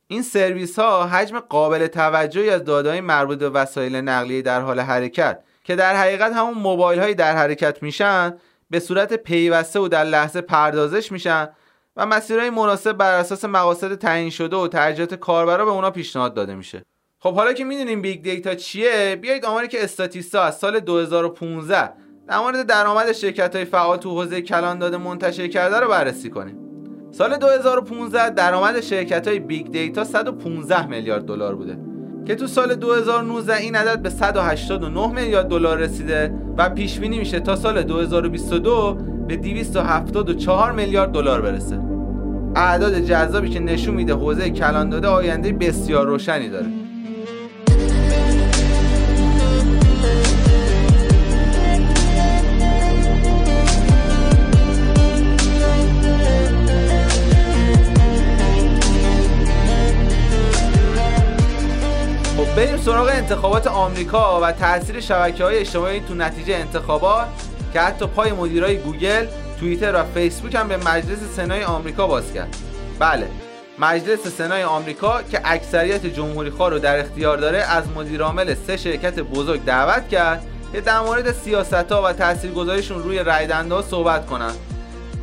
این 0.08 0.22
سرویس 0.22 0.78
ها 0.78 1.06
حجم 1.06 1.40
قابل 1.40 1.86
توجهی 1.86 2.50
از 2.50 2.64
داده 2.64 2.90
های 2.90 3.00
مربوط 3.00 3.38
به 3.38 3.50
وسایل 3.50 3.96
نقلیه 3.96 4.42
در 4.42 4.60
حال 4.60 4.80
حرکت 4.80 5.42
که 5.64 5.76
در 5.76 5.96
حقیقت 5.96 6.32
همون 6.32 6.54
موبایل 6.54 7.00
هایی 7.00 7.14
در 7.14 7.36
حرکت 7.36 7.82
میشن 7.82 8.36
به 8.70 8.80
صورت 8.80 9.14
پیوسته 9.14 9.80
و 9.80 9.88
در 9.88 10.04
لحظه 10.04 10.40
پردازش 10.40 11.12
میشن 11.12 11.48
و 11.96 12.06
مسیرهای 12.06 12.50
مناسب 12.50 12.92
بر 12.92 13.18
اساس 13.18 13.44
مقاصد 13.44 13.94
تعیین 13.94 14.30
شده 14.30 14.56
و 14.56 14.68
ترجیحات 14.68 15.14
کاربرا 15.14 15.64
به 15.64 15.70
اونا 15.70 15.90
پیشنهاد 15.90 16.34
داده 16.34 16.54
میشه. 16.54 16.84
خب 17.18 17.34
حالا 17.34 17.52
که 17.52 17.64
می‌دونیم 17.64 18.02
big 18.02 18.22
data 18.22 18.54
چیه 18.54 19.18
بیایید 19.22 19.44
آماری 19.44 19.68
که 19.68 19.84
استاتیستا 19.84 20.42
از 20.42 20.58
سال 20.58 20.80
2015 20.80 21.92
در 22.28 22.38
مورد 22.38 22.66
درآمد 22.66 23.12
شرکت 23.12 23.56
های 23.56 23.64
فعال 23.64 23.98
تو 23.98 24.10
حوزه 24.10 24.42
کلان 24.42 24.78
داده 24.78 24.96
منتشر 24.96 25.48
کرده 25.48 25.80
رو 25.80 25.88
بررسی 25.88 26.30
کنیم. 26.30 26.65
سال 27.18 27.36
2015 27.36 28.30
درآمد 28.30 28.80
شرکت 28.80 29.28
های 29.28 29.38
big 29.38 29.70
data 29.70 30.04
115 30.04 30.86
میلیارد 30.86 31.24
دلار 31.24 31.54
بوده 31.54 31.78
که 32.26 32.34
تو 32.34 32.46
سال 32.46 32.74
2019 32.74 33.56
این 33.56 33.74
عدد 33.74 34.02
به 34.02 34.10
189 34.10 35.12
میلیارد 35.12 35.48
دلار 35.48 35.78
رسیده 35.78 36.32
و 36.56 36.70
پیش 36.70 36.98
بینی 36.98 37.18
میشه 37.18 37.40
تا 37.40 37.56
سال 37.56 37.82
2022 37.82 38.98
به 39.28 39.36
274 39.36 40.72
میلیارد 40.72 41.12
دلار 41.12 41.40
برسه. 41.40 41.80
اعداد 42.56 42.98
جذابی 42.98 43.48
که 43.48 43.60
نشون 43.60 43.94
میده 43.94 44.14
حوزه 44.14 44.50
کلان 44.50 44.90
داده 44.90 45.08
آینده 45.08 45.52
بسیار 45.52 46.06
روشنی 46.06 46.48
داره. 46.48 46.66
بریم 62.56 62.76
سراغ 62.76 63.08
انتخابات 63.08 63.66
آمریکا 63.66 64.40
و 64.40 64.52
تاثیر 64.52 65.00
شبکه 65.00 65.44
های 65.44 65.58
اجتماعی 65.58 66.00
تو 66.00 66.14
نتیجه 66.14 66.54
انتخابات 66.54 67.26
که 67.72 67.80
حتی 67.80 68.06
پای 68.06 68.32
مدیرای 68.32 68.76
گوگل، 68.76 69.26
توییتر 69.60 69.94
و 69.94 70.04
فیسبوک 70.14 70.54
هم 70.54 70.68
به 70.68 70.76
مجلس 70.76 71.18
سنای 71.36 71.64
آمریکا 71.64 72.06
باز 72.06 72.32
کرد. 72.32 72.56
بله، 72.98 73.28
مجلس 73.78 74.26
سنای 74.26 74.62
آمریکا 74.62 75.22
که 75.22 75.40
اکثریت 75.44 76.06
جمهوری 76.06 76.50
خواه 76.50 76.70
رو 76.70 76.78
در 76.78 77.00
اختیار 77.00 77.36
داره 77.36 77.58
از 77.58 77.84
مدیرعامل 77.96 78.54
سه 78.66 78.76
شرکت 78.76 79.20
بزرگ 79.20 79.64
دعوت 79.64 80.08
کرد 80.08 80.46
که 80.72 80.80
در 80.80 81.00
مورد 81.00 81.32
سیاست 81.32 81.92
ها 81.92 82.02
و 82.02 82.12
تاثیرگذاریشون 82.12 83.02
روی 83.02 83.18
رای 83.18 83.46
ها 83.46 83.82
صحبت 83.82 84.26
کنن 84.26 84.52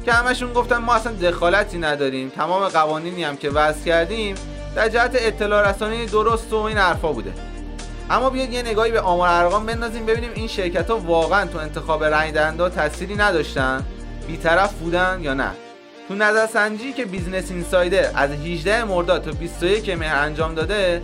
که 0.05 0.11
همشون 0.11 0.53
گفتن 0.53 0.77
ما 0.77 0.93
اصلا 0.93 1.13
دخالتی 1.13 1.77
نداریم 1.77 2.29
تمام 2.29 2.67
قوانینی 2.67 3.23
هم 3.23 3.37
که 3.37 3.49
وضع 3.49 3.85
کردیم 3.85 4.35
در 4.75 4.89
جهت 4.89 5.11
اطلاع 5.13 5.69
رسانی 5.69 6.05
درست 6.05 6.53
و 6.53 6.55
این 6.55 6.77
حرفا 6.77 7.11
بوده. 7.11 7.33
اما 8.09 8.29
بیاید 8.29 8.53
یه 8.53 8.61
نگاهی 8.61 8.91
به 8.91 9.01
آمار 9.01 9.29
ارقام 9.29 9.65
بندازیم 9.65 10.05
ببینیم 10.05 10.31
این 10.35 10.47
شرکت 10.47 10.89
ها 10.89 10.97
واقعا 10.97 11.45
تو 11.45 11.57
انتخاب 11.57 12.03
رای 12.03 12.31
دهنده 12.31 12.69
تأثیری 12.69 13.15
نداشتن؟ 13.15 13.85
بیطرف 14.27 14.73
بودن 14.73 15.19
یا 15.21 15.33
نه؟ 15.33 15.51
تو 16.07 16.15
نظرسنجی 16.15 16.93
که 16.93 17.05
بیزنس 17.05 17.51
اینسایدر 17.51 18.09
از 18.15 18.29
18 18.29 18.83
مرداد 18.83 19.23
تا 19.23 19.31
21 19.31 19.89
مهر 19.89 20.15
انجام 20.15 20.55
داده 20.55 21.01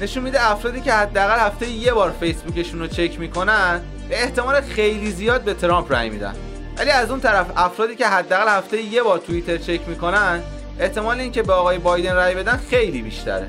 نشون 0.00 0.22
میده 0.22 0.50
افرادی 0.50 0.80
که 0.80 0.92
حداقل 0.92 1.38
هفته 1.38 1.70
یه 1.70 1.92
بار 1.92 2.14
فیسبوکشون 2.20 2.80
رو 2.80 2.86
چک 2.86 3.20
می‌کنن 3.20 3.80
به 4.08 4.22
احتمال 4.22 4.60
خیلی 4.60 5.10
زیاد 5.10 5.42
به 5.42 5.54
ترامپ 5.54 5.92
رای 5.92 6.10
میدن. 6.10 6.34
ولی 6.78 6.90
از 6.90 7.10
اون 7.10 7.20
طرف 7.20 7.46
افرادی 7.56 7.96
که 7.96 8.06
حداقل 8.06 8.48
هفته 8.48 8.82
یه 8.82 9.02
بار 9.02 9.18
توییتر 9.18 9.56
چک 9.56 9.80
می‌کنن 9.88 10.42
احتمال 10.80 11.20
اینکه 11.20 11.42
به 11.42 11.52
آقای 11.52 11.78
بایدن 11.78 12.14
رای 12.14 12.34
بدن 12.34 12.60
خیلی 12.70 13.02
بیشتره. 13.02 13.48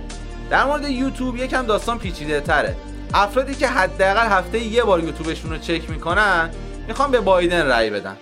در 0.49 0.63
مورد 0.63 0.89
یوتیوب 0.89 1.37
یکم 1.37 1.65
داستان 1.65 1.99
پیچیده 1.99 2.41
تره. 2.41 2.75
افرادی 3.13 3.55
که 3.55 3.67
حداقل 3.67 4.27
هفته 4.27 4.59
یه 4.59 4.83
بار 4.83 5.03
یوتیوبشون 5.03 5.51
رو 5.51 5.57
چک 5.57 5.89
می‌کنن 5.89 6.49
می‌خوان 6.87 7.11
به 7.11 7.19
بایدن 7.19 7.67
رای 7.67 7.89
بدن. 7.89 8.17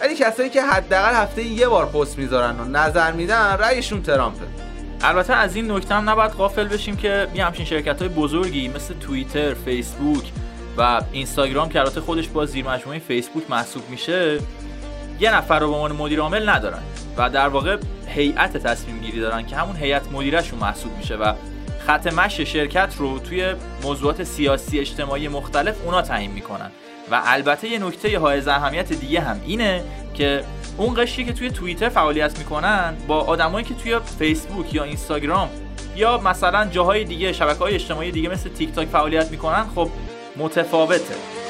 ولی 0.00 0.14
کسایی 0.14 0.50
که 0.50 0.62
حداقل 0.62 1.14
هفته 1.14 1.42
یه 1.42 1.68
بار 1.68 1.86
پست 1.86 2.18
می‌ذارن 2.18 2.60
و 2.60 2.64
نظر 2.64 3.12
میدن 3.12 3.56
رأیشون 3.58 4.02
ترامپه. 4.02 4.46
البته 5.02 5.32
از 5.32 5.56
این 5.56 5.70
نکته 5.70 5.94
هم 5.94 6.10
نباید 6.10 6.30
غافل 6.30 6.68
بشیم 6.68 6.96
که 6.96 7.28
یه 7.34 7.44
همچین 7.44 7.66
شرکت 7.66 7.98
های 7.98 8.08
بزرگی 8.08 8.68
مثل 8.68 8.94
توییتر، 8.98 9.54
فیسبوک 9.54 10.24
و 10.78 11.00
اینستاگرام 11.12 11.68
که 11.68 11.80
البته 11.80 12.00
خودش 12.00 12.28
با 12.28 12.46
زیر 12.46 12.64
مجموعه 12.64 12.98
فیسبوک 12.98 13.50
محسوب 13.50 13.82
میشه 13.90 14.38
یه 15.20 15.34
نفر 15.34 15.58
رو 15.58 15.68
به 15.68 15.74
عنوان 15.74 15.92
مدیر 15.92 16.20
عامل 16.20 16.48
ندارن. 16.48 16.82
و 17.16 17.30
در 17.30 17.48
واقع 17.48 17.76
هیئت 18.06 18.56
تصمیم 18.56 19.00
گیری 19.00 19.20
دارن 19.20 19.46
که 19.46 19.56
همون 19.56 19.76
هیئت 19.76 20.12
مدیرشون 20.12 20.58
محسوب 20.58 20.96
میشه 20.96 21.16
و 21.16 21.34
خط 21.86 22.12
مشی 22.12 22.46
شرکت 22.46 22.94
رو 22.98 23.18
توی 23.18 23.54
موضوعات 23.82 24.24
سیاسی 24.24 24.78
اجتماعی 24.78 25.28
مختلف 25.28 25.74
اونا 25.84 26.02
تعیین 26.02 26.30
می‌کنن. 26.30 26.70
و 27.10 27.20
البته 27.24 27.68
یه 27.68 27.78
نکته 27.78 28.18
های 28.18 28.48
اهمیت 28.48 28.92
دیگه 28.92 29.20
هم 29.20 29.40
اینه 29.46 29.82
که 30.14 30.44
اون 30.76 30.94
قشری 30.94 31.24
که 31.24 31.32
توی 31.32 31.50
توییتر 31.50 31.88
فعالیت 31.88 32.38
می‌کنن 32.38 32.94
با 33.06 33.20
آدمایی 33.20 33.64
که 33.64 33.74
توی 33.74 33.98
فیسبوک 34.18 34.74
یا 34.74 34.84
اینستاگرام 34.84 35.48
یا 35.96 36.18
مثلا 36.18 36.66
جاهای 36.66 37.04
دیگه 37.04 37.32
شبکه 37.32 37.58
های 37.58 37.74
اجتماعی 37.74 38.10
دیگه 38.10 38.28
مثل 38.28 38.50
تیک 38.50 38.72
تاک 38.72 38.88
فعالیت 38.88 39.30
می‌کنن 39.30 39.64
خب 39.74 39.90
متفاوته. 40.36 41.41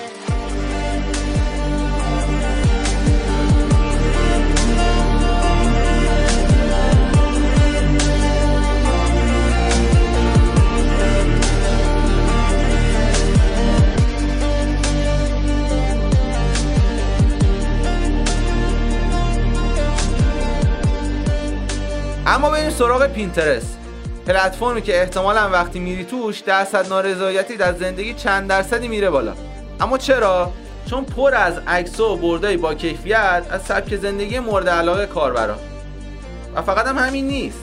سراغ 22.82 23.06
پینترست. 23.06 23.78
پلتفرمی 24.26 24.82
که 24.82 25.00
احتمالا 25.00 25.50
وقتی 25.50 25.78
میری 25.78 26.04
توش 26.04 26.40
درصد 26.40 26.88
نارضایتی 26.88 27.56
در 27.56 27.72
زندگی 27.72 28.14
چند 28.14 28.48
درصدی 28.48 28.88
میره 28.88 29.10
بالا. 29.10 29.32
اما 29.80 29.98
چرا؟ 29.98 30.52
چون 30.90 31.04
پر 31.04 31.34
از 31.34 31.58
عکس 31.66 32.00
و 32.00 32.16
board 32.16 32.50
ای 32.50 32.56
با 32.56 32.74
کیفیت 32.74 33.44
از 33.50 33.62
سبک 33.62 33.96
زندگی 33.96 34.38
مورد 34.38 34.68
علاقه 34.68 35.06
کاربرا. 35.06 35.56
و 36.54 36.62
فقط 36.62 36.86
هم 36.86 36.98
همین 36.98 37.26
نیست. 37.26 37.58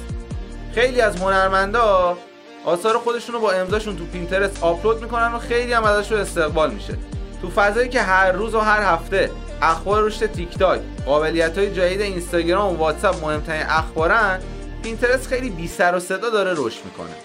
خیلی 0.76 1.02
از 1.02 1.16
هنرمندا 1.22 2.18
آثار 2.66 2.98
خودشون 2.98 3.36
رو 3.36 3.42
با 3.42 3.52
امضاشون 3.52 3.98
تو 3.98 4.06
پینترست 4.06 4.64
آپلود 4.64 5.02
می‌کنن 5.02 5.34
و 5.34 5.40
خیلی 5.40 5.74
هم 5.74 5.84
ازش 5.84 6.12
استقبال 6.12 6.72
میشه. 6.72 6.94
تو 7.42 7.50
فضایی 7.50 7.90
که 7.90 8.02
هر 8.02 8.32
روز 8.32 8.56
و 8.56 8.60
هر 8.60 8.94
هفته 8.94 9.30
اخبار 9.62 10.04
رشد 10.04 10.32
تیک 10.32 10.58
تاک 10.58 10.82
قابلیت 11.06 11.58
های 11.58 11.74
جدید 11.74 12.02
اینستاگرام 12.02 12.74
و 12.74 12.78
واتساپ 12.78 13.26
مهمترین 13.26 13.66
اخبارن 13.70 14.40
پینترست 14.84 15.28
خیلی 15.28 15.50
بی 15.50 15.68
سر 15.68 15.96
و 15.96 16.00
صدا 16.00 16.30
داره 16.30 16.52
رشد 16.52 16.86
می‌کنه. 16.86 17.16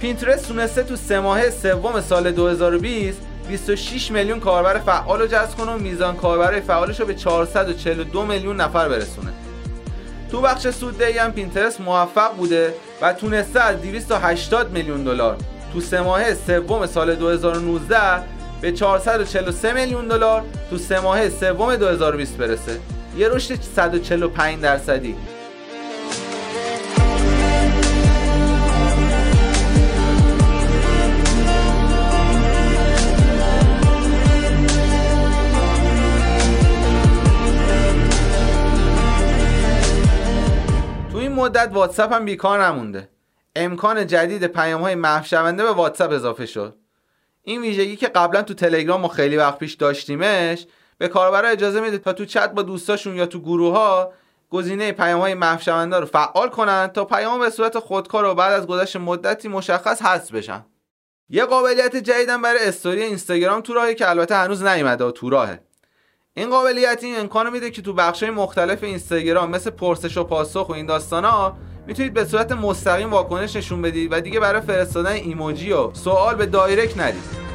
پینترست 0.00 0.48
تونسته 0.48 0.82
تو 0.82 0.96
سه 0.96 1.20
ماه 1.20 1.50
سوم 1.50 2.00
سال 2.00 2.30
2020 2.30 3.18
26 3.48 4.10
میلیون 4.10 4.40
کاربر 4.40 4.78
فعال 4.78 5.20
رو 5.20 5.26
جذب 5.26 5.56
کنه 5.56 5.72
و 5.72 5.78
میزان 5.78 6.16
کاربرای 6.16 6.60
فعالش 6.60 7.00
رو 7.00 7.06
به 7.06 7.14
442 7.14 8.26
میلیون 8.26 8.60
نفر 8.60 8.88
برسونه. 8.88 9.32
تو 10.30 10.40
بخش 10.40 10.68
سوددهی 10.68 11.18
هم 11.18 11.32
پینترست 11.32 11.80
موفق 11.80 12.36
بوده 12.36 12.74
و 13.02 13.12
تونسته 13.12 13.60
از 13.60 13.82
280 13.82 14.70
میلیون 14.70 15.04
دلار 15.04 15.36
تو 15.72 15.80
سه 15.80 16.00
ماه 16.00 16.34
سوم 16.34 16.86
سال 16.86 17.14
2019 17.14 17.98
به 18.60 18.72
443 18.72 19.72
میلیون 19.72 20.08
دلار 20.08 20.42
تو 20.70 20.78
سه 20.78 21.00
ماه 21.00 21.28
سوم 21.28 21.76
2020 21.76 22.36
برسه. 22.36 22.78
یه 23.18 23.28
رشد 23.28 23.60
145 23.76 24.60
درصدی. 24.60 25.16
مدت 41.40 41.70
واتساپ 41.72 42.12
هم 42.12 42.24
بیکار 42.24 42.64
نمونده. 42.64 43.08
امکان 43.56 44.06
جدید 44.06 44.46
پیام 44.46 44.80
های 44.80 44.94
محو 44.94 45.24
شونده 45.24 45.62
به 45.62 45.70
واتساپ 45.70 46.12
اضافه 46.12 46.46
شد. 46.46 46.76
این 47.42 47.62
ویژگی 47.62 47.96
که 47.96 48.08
قبلا 48.08 48.42
تو 48.42 48.54
تلگرام 48.54 49.00
ما 49.00 49.08
خیلی 49.08 49.36
وقت 49.36 49.58
پیش 49.58 49.74
داشتیمش 49.74 50.66
به 50.98 51.08
کاربرا 51.08 51.48
اجازه 51.48 51.80
میده 51.80 51.98
تا 51.98 52.12
تو 52.12 52.24
چت 52.24 52.52
با 52.52 52.62
دوستاشون 52.62 53.16
یا 53.16 53.26
تو 53.26 53.40
گروه 53.40 53.74
ها 53.74 54.12
گزینه 54.50 54.92
پیام 54.92 55.20
های 55.20 55.34
محو 55.34 55.60
شونده 55.60 55.96
رو 55.96 56.06
فعال 56.06 56.48
کنن 56.48 56.86
تا 56.86 57.04
پیام 57.04 57.40
به 57.40 57.50
صورت 57.50 57.78
خودکار 57.78 58.24
و 58.24 58.34
بعد 58.34 58.52
از 58.52 58.66
گذشت 58.66 58.96
مدتی 58.96 59.48
مشخص 59.48 60.02
حذف 60.02 60.34
بشن. 60.34 60.64
یه 61.28 61.44
قابلیت 61.44 61.96
جدیدم 61.96 62.42
برای 62.42 62.68
استوری 62.68 63.02
اینستاگرام 63.02 63.60
تو 63.60 63.74
راهی 63.74 63.94
که 63.94 64.10
البته 64.10 64.34
هنوز 64.34 64.62
نیومده 64.62 65.10
تو 65.10 65.30
راهه. 65.30 65.60
این 66.36 66.50
قابلیت 66.50 67.00
این 67.02 67.20
امکانو 67.20 67.50
میده 67.50 67.70
که 67.70 67.82
تو 67.82 67.92
بخش‌های 67.92 68.32
مختلف 68.32 68.82
اینستاگرام 68.82 69.50
مثل 69.50 69.70
پرسش 69.70 70.16
و 70.16 70.24
پاسخ 70.24 70.68
و 70.68 70.72
این 70.72 70.86
داستانا 70.86 71.56
می‌تونید 71.86 72.14
به 72.14 72.24
صورت 72.24 72.52
مستقیم 72.52 73.10
واکنش 73.10 73.56
نشون 73.56 73.82
بدید 73.82 74.12
و 74.12 74.20
دیگه 74.20 74.40
برای 74.40 74.60
فرستادن 74.60 75.12
ایموجی 75.12 75.72
و 75.72 75.94
سوال 75.94 76.34
به 76.34 76.46
دایرکت 76.46 76.98
ندید 76.98 77.49